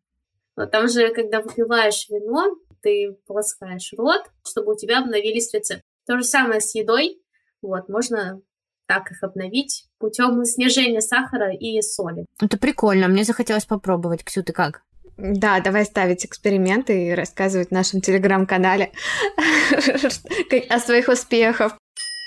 Вот 0.57 0.71
там 0.71 0.89
же, 0.89 1.13
когда 1.15 1.41
выпиваешь 1.41 2.09
вино, 2.11 2.57
ты 2.83 3.17
полоскаешь 3.27 3.93
рот, 3.97 4.23
чтобы 4.47 4.73
у 4.73 4.77
тебя 4.77 4.99
обновились 4.99 5.53
рецепторы. 5.53 5.83
То 6.07 6.19
же 6.19 6.25
самое 6.25 6.61
с 6.61 6.75
едой. 6.75 7.23
Вот, 7.63 7.89
можно 7.89 8.41
так 8.87 9.11
их 9.11 9.23
обновить 9.23 9.87
путем 9.99 10.45
снижения 10.45 11.01
сахара 11.01 11.55
и 11.55 11.81
соли. 11.81 12.27
Это 12.41 12.59
прикольно, 12.59 13.09
мне 13.09 13.25
захотелось 13.25 13.65
попробовать. 13.65 14.25
Ксю, 14.25 14.43
ты 14.43 14.53
как? 14.53 14.83
Да, 15.17 15.61
давай 15.61 15.85
ставить 15.85 16.25
эксперименты 16.27 17.09
и 17.09 17.15
рассказывать 17.15 17.69
в 17.69 17.73
нашем 17.73 18.01
телеграм-канале 18.01 18.93
о 20.69 20.79
своих 20.79 21.09
успехах. 21.09 21.79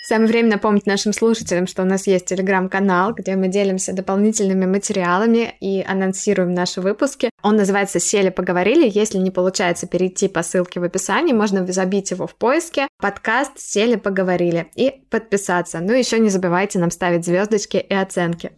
Самое 0.07 0.29
время 0.29 0.51
напомнить 0.51 0.85
нашим 0.85 1.13
слушателям, 1.13 1.65
что 1.65 1.81
у 1.81 1.85
нас 1.85 2.05
есть 2.05 2.27
телеграм-канал, 2.27 3.15
где 3.15 3.35
мы 3.35 3.47
делимся 3.47 3.91
дополнительными 3.91 4.67
материалами 4.67 5.55
и 5.59 5.81
анонсируем 5.81 6.53
наши 6.53 6.79
выпуски. 6.79 7.31
Он 7.41 7.55
называется 7.55 7.99
«Сели, 7.99 8.29
поговорили». 8.29 8.87
Если 8.87 9.17
не 9.17 9.31
получается 9.31 9.87
перейти 9.87 10.27
по 10.27 10.43
ссылке 10.43 10.79
в 10.79 10.83
описании, 10.83 11.33
можно 11.33 11.65
забить 11.65 12.11
его 12.11 12.27
в 12.27 12.35
поиске. 12.35 12.87
Подкаст 13.01 13.53
«Сели, 13.57 13.95
поговорили» 13.95 14.67
и 14.75 14.91
подписаться. 15.09 15.79
Ну, 15.79 15.93
еще 15.93 16.19
не 16.19 16.29
забывайте 16.29 16.77
нам 16.77 16.91
ставить 16.91 17.25
звездочки 17.25 17.77
и 17.77 17.93
оценки. 17.95 18.51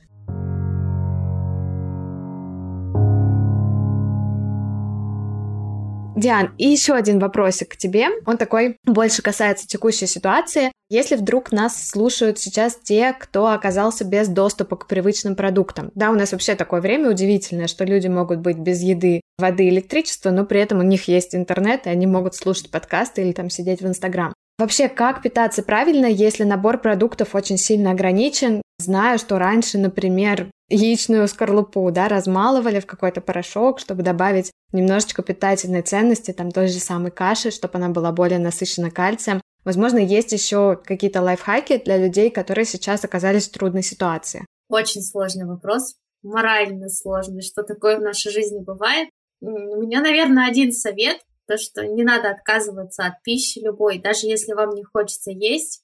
Диан, 6.17 6.51
и 6.58 6.67
еще 6.67 6.95
один 6.95 7.19
вопросик 7.19 7.69
к 7.73 7.77
тебе. 7.77 8.08
Он 8.25 8.38
такой 8.38 8.77
больше 8.86 9.21
касается 9.21 9.67
текущей 9.67 10.08
ситуации. 10.08 10.71
Если 10.89 11.15
вдруг 11.15 11.51
нас 11.51 11.89
слушают 11.89 12.39
сейчас 12.39 12.75
те, 12.82 13.13
кто 13.13 13.47
оказался 13.47 14.03
без 14.03 14.27
доступа 14.27 14.77
к 14.77 14.88
привычным 14.88 15.36
продуктам. 15.36 15.91
Да, 15.93 16.10
у 16.10 16.15
нас 16.15 16.32
вообще 16.32 16.56
такое 16.56 16.82
время 16.82 17.12
удивительное, 17.12 17.67
что 17.67 17.86
люди 17.86 18.08
могут 18.08 18.39
быть 18.39 18.58
без 18.58 18.82
еды, 18.82 19.21
воды, 19.38 19.69
электричества, 19.69 20.32
но 20.32 20.43
при 20.43 20.60
этом 20.60 20.80
у 20.80 20.84
них 20.84 21.08
есть 21.08 21.36
интернет, 21.36 21.86
и 21.86 21.89
они 21.91 22.08
могут 22.08 22.34
слушать 22.34 22.71
подкасты 22.71 23.21
или 23.21 23.32
там 23.32 23.51
сидеть 23.51 23.82
в 23.82 23.88
Инстаграм. 23.88 24.34
Вообще, 24.59 24.89
как 24.89 25.21
питаться 25.21 25.61
правильно, 25.61 26.07
если 26.07 26.43
набор 26.43 26.79
продуктов 26.79 27.35
очень 27.35 27.57
сильно 27.57 27.91
ограничен? 27.91 28.63
Знаю, 28.79 29.19
что 29.19 29.37
раньше, 29.37 29.77
например, 29.77 30.49
яичную 30.69 31.27
скорлупу, 31.27 31.89
да, 31.91 32.07
размалывали 32.07 32.79
в 32.79 32.87
какой-то 32.87 33.21
порошок, 33.21 33.79
чтобы 33.79 34.01
добавить 34.01 34.51
немножечко 34.71 35.21
питательной 35.21 35.83
ценности, 35.83 36.33
там 36.33 36.51
той 36.51 36.67
же 36.67 36.79
самой 36.79 37.11
каши, 37.11 37.51
чтобы 37.51 37.77
она 37.77 37.89
была 37.89 38.11
более 38.11 38.39
насыщена 38.39 38.89
кальцием. 38.89 39.41
Возможно, 39.63 39.99
есть 39.99 40.31
еще 40.31 40.79
какие-то 40.83 41.21
лайфхаки 41.21 41.77
для 41.77 41.97
людей, 41.97 42.31
которые 42.31 42.65
сейчас 42.65 43.05
оказались 43.05 43.47
в 43.47 43.51
трудной 43.51 43.83
ситуации. 43.83 44.45
Очень 44.69 45.01
сложный 45.01 45.45
вопрос, 45.45 45.95
морально 46.23 46.89
сложный, 46.89 47.41
что 47.41 47.63
такое 47.63 47.97
в 47.97 48.01
нашей 48.01 48.31
жизни 48.31 48.59
бывает. 48.59 49.09
У 49.39 49.81
меня, 49.81 50.01
наверное, 50.01 50.47
один 50.47 50.71
совет 50.71 51.19
то, 51.47 51.57
что 51.57 51.86
не 51.86 52.03
надо 52.03 52.29
отказываться 52.29 53.05
от 53.05 53.21
пищи 53.23 53.60
любой, 53.60 53.99
даже 53.99 54.27
если 54.27 54.53
вам 54.53 54.71
не 54.71 54.83
хочется 54.83 55.31
есть, 55.31 55.81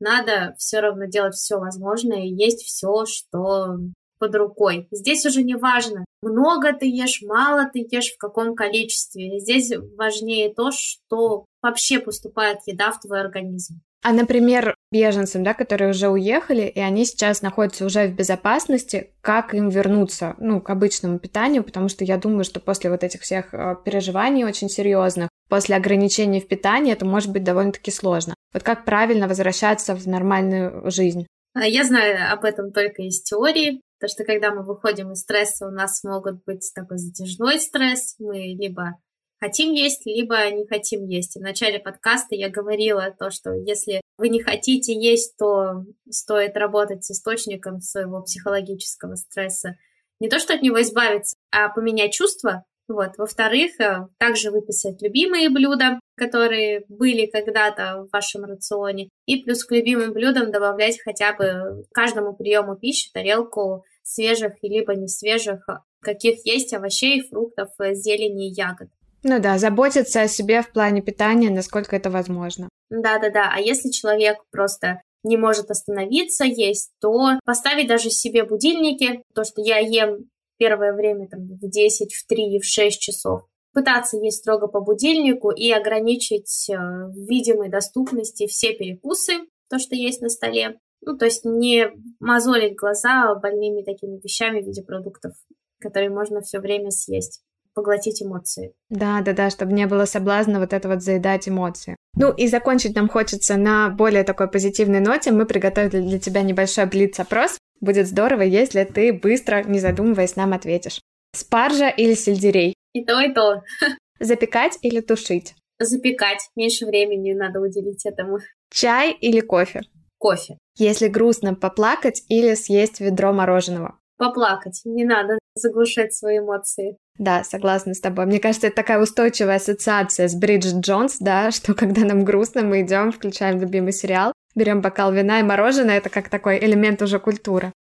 надо 0.00 0.54
все 0.58 0.80
равно 0.80 1.04
делать 1.04 1.34
все 1.34 1.58
возможное 1.58 2.24
и 2.24 2.34
есть 2.34 2.62
все, 2.62 3.04
что 3.06 3.76
под 4.18 4.34
рукой. 4.34 4.88
Здесь 4.90 5.26
уже 5.26 5.42
не 5.42 5.56
важно, 5.56 6.04
много 6.22 6.72
ты 6.72 6.86
ешь, 6.86 7.22
мало 7.22 7.68
ты 7.72 7.86
ешь, 7.90 8.12
в 8.14 8.18
каком 8.18 8.54
количестве. 8.54 9.40
Здесь 9.40 9.72
важнее 9.96 10.54
то, 10.54 10.70
что 10.70 11.46
вообще 11.60 11.98
поступает 11.98 12.58
еда 12.66 12.92
в 12.92 13.00
твой 13.00 13.20
организм. 13.20 13.80
А, 14.02 14.12
например, 14.12 14.76
беженцам, 14.92 15.42
да, 15.42 15.54
которые 15.54 15.90
уже 15.90 16.08
уехали, 16.08 16.62
и 16.62 16.78
они 16.78 17.04
сейчас 17.04 17.42
находятся 17.42 17.84
уже 17.86 18.06
в 18.06 18.14
безопасности, 18.14 19.10
как 19.22 19.54
им 19.54 19.70
вернуться, 19.70 20.36
ну, 20.38 20.60
к 20.60 20.70
обычному 20.70 21.18
питанию, 21.18 21.64
потому 21.64 21.88
что 21.88 22.04
я 22.04 22.18
думаю, 22.18 22.44
что 22.44 22.60
после 22.60 22.90
вот 22.90 23.02
этих 23.02 23.22
всех 23.22 23.52
э, 23.52 23.76
переживаний 23.84 24.44
очень 24.44 24.68
серьезных, 24.68 25.28
после 25.48 25.76
ограничений 25.76 26.40
в 26.40 26.46
питании, 26.46 26.92
это 26.92 27.04
может 27.04 27.32
быть 27.32 27.42
довольно-таки 27.42 27.90
сложно. 27.90 28.34
Вот 28.52 28.62
как 28.62 28.84
правильно 28.84 29.26
возвращаться 29.26 29.94
в 29.94 30.06
нормальную 30.06 30.90
жизнь? 30.90 31.26
А, 31.54 31.66
я 31.66 31.84
знаю 31.84 32.32
об 32.32 32.44
этом 32.44 32.70
только 32.72 33.02
из 33.02 33.22
теории, 33.22 33.80
потому 33.98 34.14
что 34.14 34.24
когда 34.24 34.54
мы 34.54 34.62
выходим 34.64 35.12
из 35.12 35.20
стресса, 35.20 35.66
у 35.66 35.70
нас 35.70 36.04
могут 36.04 36.44
быть 36.44 36.70
такой 36.74 36.98
затяжной 36.98 37.58
стресс, 37.58 38.14
мы 38.18 38.36
либо 38.36 38.96
хотим 39.42 39.72
есть, 39.72 40.06
либо 40.06 40.48
не 40.50 40.66
хотим 40.68 41.04
есть. 41.04 41.34
И 41.34 41.40
в 41.40 41.42
начале 41.42 41.80
подкаста 41.80 42.36
я 42.36 42.48
говорила 42.48 43.12
то, 43.18 43.32
что 43.32 43.52
если 43.52 44.00
вы 44.16 44.28
не 44.28 44.40
хотите 44.40 44.94
есть, 44.94 45.36
то 45.36 45.84
стоит 46.08 46.56
работать 46.56 47.04
с 47.04 47.10
источником 47.10 47.80
своего 47.80 48.22
психологического 48.22 49.16
стресса. 49.16 49.76
Не 50.20 50.28
то, 50.28 50.38
что 50.38 50.54
от 50.54 50.62
него 50.62 50.80
избавиться, 50.80 51.34
а 51.50 51.70
поменять 51.70 52.12
чувства. 52.12 52.64
Вот. 52.86 53.16
Во-вторых, 53.18 53.80
э, 53.80 54.06
также 54.18 54.52
выписать 54.52 55.02
любимые 55.02 55.50
блюда, 55.50 55.98
которые 56.16 56.84
были 56.88 57.26
когда-то 57.26 58.04
в 58.04 58.12
вашем 58.12 58.44
рационе. 58.44 59.08
И 59.26 59.42
плюс 59.42 59.64
к 59.64 59.72
любимым 59.72 60.12
блюдам 60.12 60.52
добавлять 60.52 61.00
хотя 61.02 61.32
бы 61.32 61.84
каждому 61.92 62.32
приему 62.36 62.76
пищи 62.76 63.10
тарелку 63.12 63.84
свежих 64.04 64.52
либо 64.62 64.94
не 64.94 65.08
свежих, 65.08 65.66
каких 66.00 66.46
есть 66.46 66.72
овощей, 66.74 67.28
фруктов, 67.28 67.70
зелени 67.80 68.48
и 68.48 68.54
ягод. 68.54 68.88
Ну 69.24 69.40
да, 69.40 69.58
заботиться 69.58 70.22
о 70.22 70.28
себе 70.28 70.62
в 70.62 70.72
плане 70.72 71.00
питания, 71.00 71.50
насколько 71.50 71.94
это 71.94 72.10
возможно. 72.10 72.68
Да-да-да, 72.90 73.52
а 73.54 73.60
если 73.60 73.90
человек 73.90 74.38
просто 74.50 75.00
не 75.22 75.36
может 75.36 75.70
остановиться 75.70 76.44
есть, 76.44 76.90
то 77.00 77.38
поставить 77.44 77.86
даже 77.86 78.10
себе 78.10 78.44
будильники, 78.44 79.22
то, 79.34 79.44
что 79.44 79.62
я 79.62 79.78
ем 79.78 80.28
первое 80.58 80.92
время 80.92 81.28
там, 81.28 81.46
в 81.46 81.70
10, 81.70 82.12
в 82.12 82.26
3, 82.26 82.58
в 82.58 82.64
6 82.64 83.00
часов, 83.00 83.42
пытаться 83.72 84.16
есть 84.16 84.38
строго 84.38 84.66
по 84.66 84.80
будильнику 84.80 85.50
и 85.50 85.70
ограничить 85.70 86.68
э, 86.68 86.74
в 86.74 87.28
видимой 87.28 87.70
доступности 87.70 88.48
все 88.48 88.72
перекусы, 88.72 89.34
то, 89.70 89.78
что 89.78 89.94
есть 89.94 90.20
на 90.20 90.28
столе. 90.28 90.78
Ну, 91.00 91.16
то 91.16 91.24
есть 91.24 91.44
не 91.44 91.90
мозолить 92.20 92.76
глаза 92.76 93.34
больными 93.36 93.82
такими 93.82 94.20
вещами 94.20 94.60
в 94.60 94.66
виде 94.66 94.82
продуктов, 94.82 95.32
которые 95.80 96.10
можно 96.10 96.40
все 96.42 96.58
время 96.58 96.90
съесть 96.90 97.42
поглотить 97.74 98.22
эмоции. 98.22 98.72
Да, 98.90 99.20
да, 99.20 99.32
да, 99.32 99.50
чтобы 99.50 99.72
не 99.72 99.86
было 99.86 100.04
соблазна 100.04 100.60
вот 100.60 100.72
это 100.72 100.88
вот 100.88 101.02
заедать 101.02 101.48
эмоции. 101.48 101.96
Ну 102.16 102.32
и 102.32 102.46
закончить 102.46 102.94
нам 102.94 103.08
хочется 103.08 103.56
на 103.56 103.88
более 103.88 104.24
такой 104.24 104.48
позитивной 104.50 105.00
ноте. 105.00 105.32
Мы 105.32 105.46
приготовили 105.46 106.00
для 106.06 106.18
тебя 106.18 106.42
небольшой 106.42 106.86
блиц-опрос. 106.86 107.58
Будет 107.80 108.06
здорово, 108.06 108.42
если 108.42 108.84
ты 108.84 109.12
быстро, 109.12 109.62
не 109.62 109.80
задумываясь, 109.80 110.36
нам 110.36 110.52
ответишь. 110.52 111.00
Спаржа 111.34 111.88
или 111.88 112.14
сельдерей? 112.14 112.74
И 112.92 113.04
то, 113.04 113.20
и 113.20 113.32
то. 113.32 113.62
Запекать 114.20 114.78
или 114.82 115.00
тушить? 115.00 115.54
Запекать. 115.78 116.48
Меньше 116.54 116.86
времени 116.86 117.32
надо 117.32 117.60
уделить 117.60 118.04
этому. 118.04 118.38
Чай 118.70 119.12
или 119.12 119.40
кофе? 119.40 119.80
Кофе. 120.18 120.58
Если 120.76 121.08
грустно, 121.08 121.54
поплакать 121.54 122.22
или 122.28 122.54
съесть 122.54 123.00
ведро 123.00 123.32
мороженого? 123.32 123.98
Поплакать. 124.16 124.82
Не 124.84 125.04
надо 125.04 125.38
заглушать 125.54 126.14
свои 126.14 126.38
эмоции. 126.38 126.96
Да, 127.18 127.44
согласна 127.44 127.94
с 127.94 128.00
тобой. 128.00 128.26
Мне 128.26 128.40
кажется, 128.40 128.68
это 128.68 128.76
такая 128.76 128.98
устойчивая 128.98 129.56
ассоциация 129.56 130.28
с 130.28 130.34
Бриджит 130.34 130.76
Джонс, 130.76 131.18
да, 131.18 131.50
что 131.52 131.74
когда 131.74 132.02
нам 132.02 132.24
грустно, 132.24 132.62
мы 132.62 132.82
идем, 132.82 133.12
включаем 133.12 133.60
любимый 133.60 133.92
сериал, 133.92 134.32
берем 134.54 134.80
бокал 134.80 135.12
вина 135.12 135.40
и 135.40 135.42
мороженое, 135.42 135.98
это 135.98 136.08
как 136.08 136.28
такой 136.28 136.58
элемент 136.58 137.02
уже 137.02 137.18
культуры. 137.18 137.72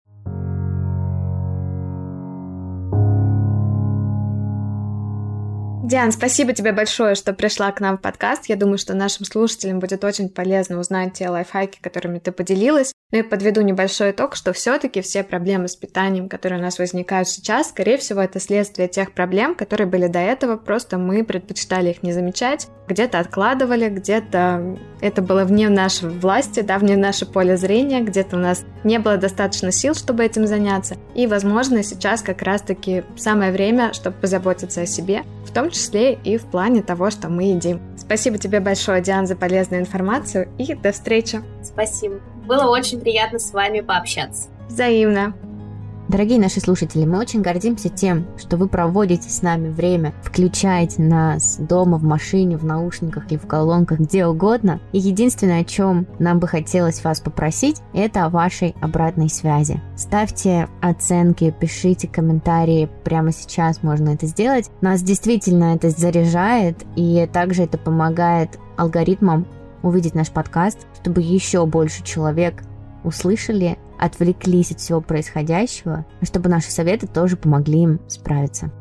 Диан, 5.91 6.13
спасибо 6.13 6.53
тебе 6.53 6.71
большое, 6.71 7.17
что 7.17 7.33
пришла 7.33 7.73
к 7.73 7.81
нам 7.81 7.99
в 7.99 8.01
подкаст. 8.01 8.47
Я 8.47 8.55
думаю, 8.55 8.79
что 8.79 8.95
нашим 8.95 9.27
слушателям 9.27 9.81
будет 9.81 10.05
очень 10.05 10.29
полезно 10.29 10.79
узнать 10.79 11.15
те 11.15 11.29
лайфхаки, 11.29 11.81
которыми 11.83 12.21
ты 12.21 12.31
поделилась. 12.31 12.93
Ну 13.11 13.19
и 13.19 13.23
подведу 13.23 13.61
небольшой 13.63 14.13
итог, 14.13 14.37
что 14.37 14.53
все-таки 14.53 15.01
все 15.01 15.25
проблемы 15.25 15.67
с 15.67 15.75
питанием, 15.75 16.29
которые 16.29 16.61
у 16.61 16.63
нас 16.63 16.79
возникают 16.79 17.29
сейчас, 17.29 17.71
скорее 17.71 17.99
всего, 17.99 18.21
это 18.21 18.39
следствие 18.39 18.87
тех 18.87 19.13
проблем, 19.15 19.57
которые 19.57 19.89
были 19.89 20.07
до 20.07 20.21
этого, 20.21 20.57
просто 20.57 20.97
мы 20.97 21.25
предпочитали 21.25 21.91
их 21.91 22.05
не 22.05 22.13
замечать, 22.13 22.69
где-то 22.87 23.19
откладывали, 23.19 23.89
где-то 23.89 24.79
это 25.01 25.23
было 25.23 25.45
вне 25.45 25.69
нашей 25.69 26.09
власти, 26.09 26.61
да, 26.61 26.79
вне 26.79 26.97
наше 26.97 27.27
поле 27.27 27.57
зрения, 27.57 28.01
где-то 28.01 28.37
у 28.37 28.39
нас 28.39 28.65
не 28.85 29.01
было 29.01 29.17
достаточно 29.17 29.73
сил, 29.73 29.97
чтобы 29.97 30.25
этим 30.25 30.47
заняться. 30.47 30.97
И, 31.17 31.27
возможно, 31.27 31.83
сейчас 31.83 32.23
как 32.23 32.43
раз-таки 32.43 33.03
самое 33.17 33.51
время, 33.51 33.93
чтобы 33.93 34.17
позаботиться 34.17 34.83
о 34.83 34.87
себе, 34.87 35.25
в 35.51 35.53
том 35.53 35.71
числе 35.71 36.15
и 36.15 36.39
в 36.39 36.47
плане 36.47 36.81
того, 36.81 37.11
что 37.11 37.29
мы 37.29 37.51
едим. 37.51 37.81
Спасибо 37.97 38.39
тебе 38.39 38.61
большое, 38.61 39.03
Диан, 39.03 39.27
за 39.27 39.35
полезную 39.35 39.83
информацию 39.83 40.49
и 40.59 40.75
до 40.75 40.93
встречи. 40.93 41.43
Спасибо. 41.63 42.21
Было 42.47 42.71
очень 42.71 43.01
приятно 43.01 43.41
с 43.41 43.53
вами 43.53 43.81
пообщаться. 43.81 44.49
Взаимно. 44.69 45.35
Дорогие 46.11 46.41
наши 46.41 46.59
слушатели, 46.59 47.05
мы 47.05 47.21
очень 47.21 47.41
гордимся 47.41 47.89
тем, 47.89 48.27
что 48.37 48.57
вы 48.57 48.67
проводите 48.67 49.31
с 49.31 49.43
нами 49.43 49.69
время, 49.69 50.13
включаете 50.25 51.03
нас 51.03 51.57
дома, 51.57 51.99
в 51.99 52.03
машине, 52.03 52.57
в 52.57 52.65
наушниках 52.65 53.31
или 53.31 53.39
в 53.39 53.47
колонках, 53.47 54.01
где 54.01 54.27
угодно. 54.27 54.81
И 54.91 54.99
единственное, 54.99 55.61
о 55.61 55.65
чем 55.65 56.09
нам 56.19 56.41
бы 56.41 56.49
хотелось 56.49 57.05
вас 57.05 57.21
попросить, 57.21 57.81
это 57.95 58.25
о 58.25 58.29
вашей 58.29 58.75
обратной 58.81 59.31
связи. 59.31 59.81
Ставьте 59.97 60.67
оценки, 60.83 61.55
пишите 61.61 62.09
комментарии, 62.09 62.91
прямо 63.05 63.31
сейчас 63.31 63.85
можно 63.85 64.09
это 64.09 64.27
сделать. 64.27 64.69
Нас 64.81 65.05
действительно 65.05 65.77
это 65.77 65.91
заряжает, 65.91 66.79
и 66.97 67.31
также 67.33 67.63
это 67.63 67.79
помогает 67.79 68.59
алгоритмам 68.77 69.47
увидеть 69.85 70.17
наш 70.17 70.31
подкаст, 70.31 70.89
чтобы 71.01 71.21
еще 71.21 71.65
больше 71.67 72.03
человек 72.03 72.65
услышали, 73.05 73.79
отвлеклись 74.01 74.73
от 74.73 74.81
всего 74.81 75.01
происходящего, 75.01 76.07
чтобы 76.23 76.49
наши 76.49 76.71
советы 76.71 77.07
тоже 77.07 77.37
помогли 77.37 77.83
им 77.83 78.01
справиться. 78.09 78.73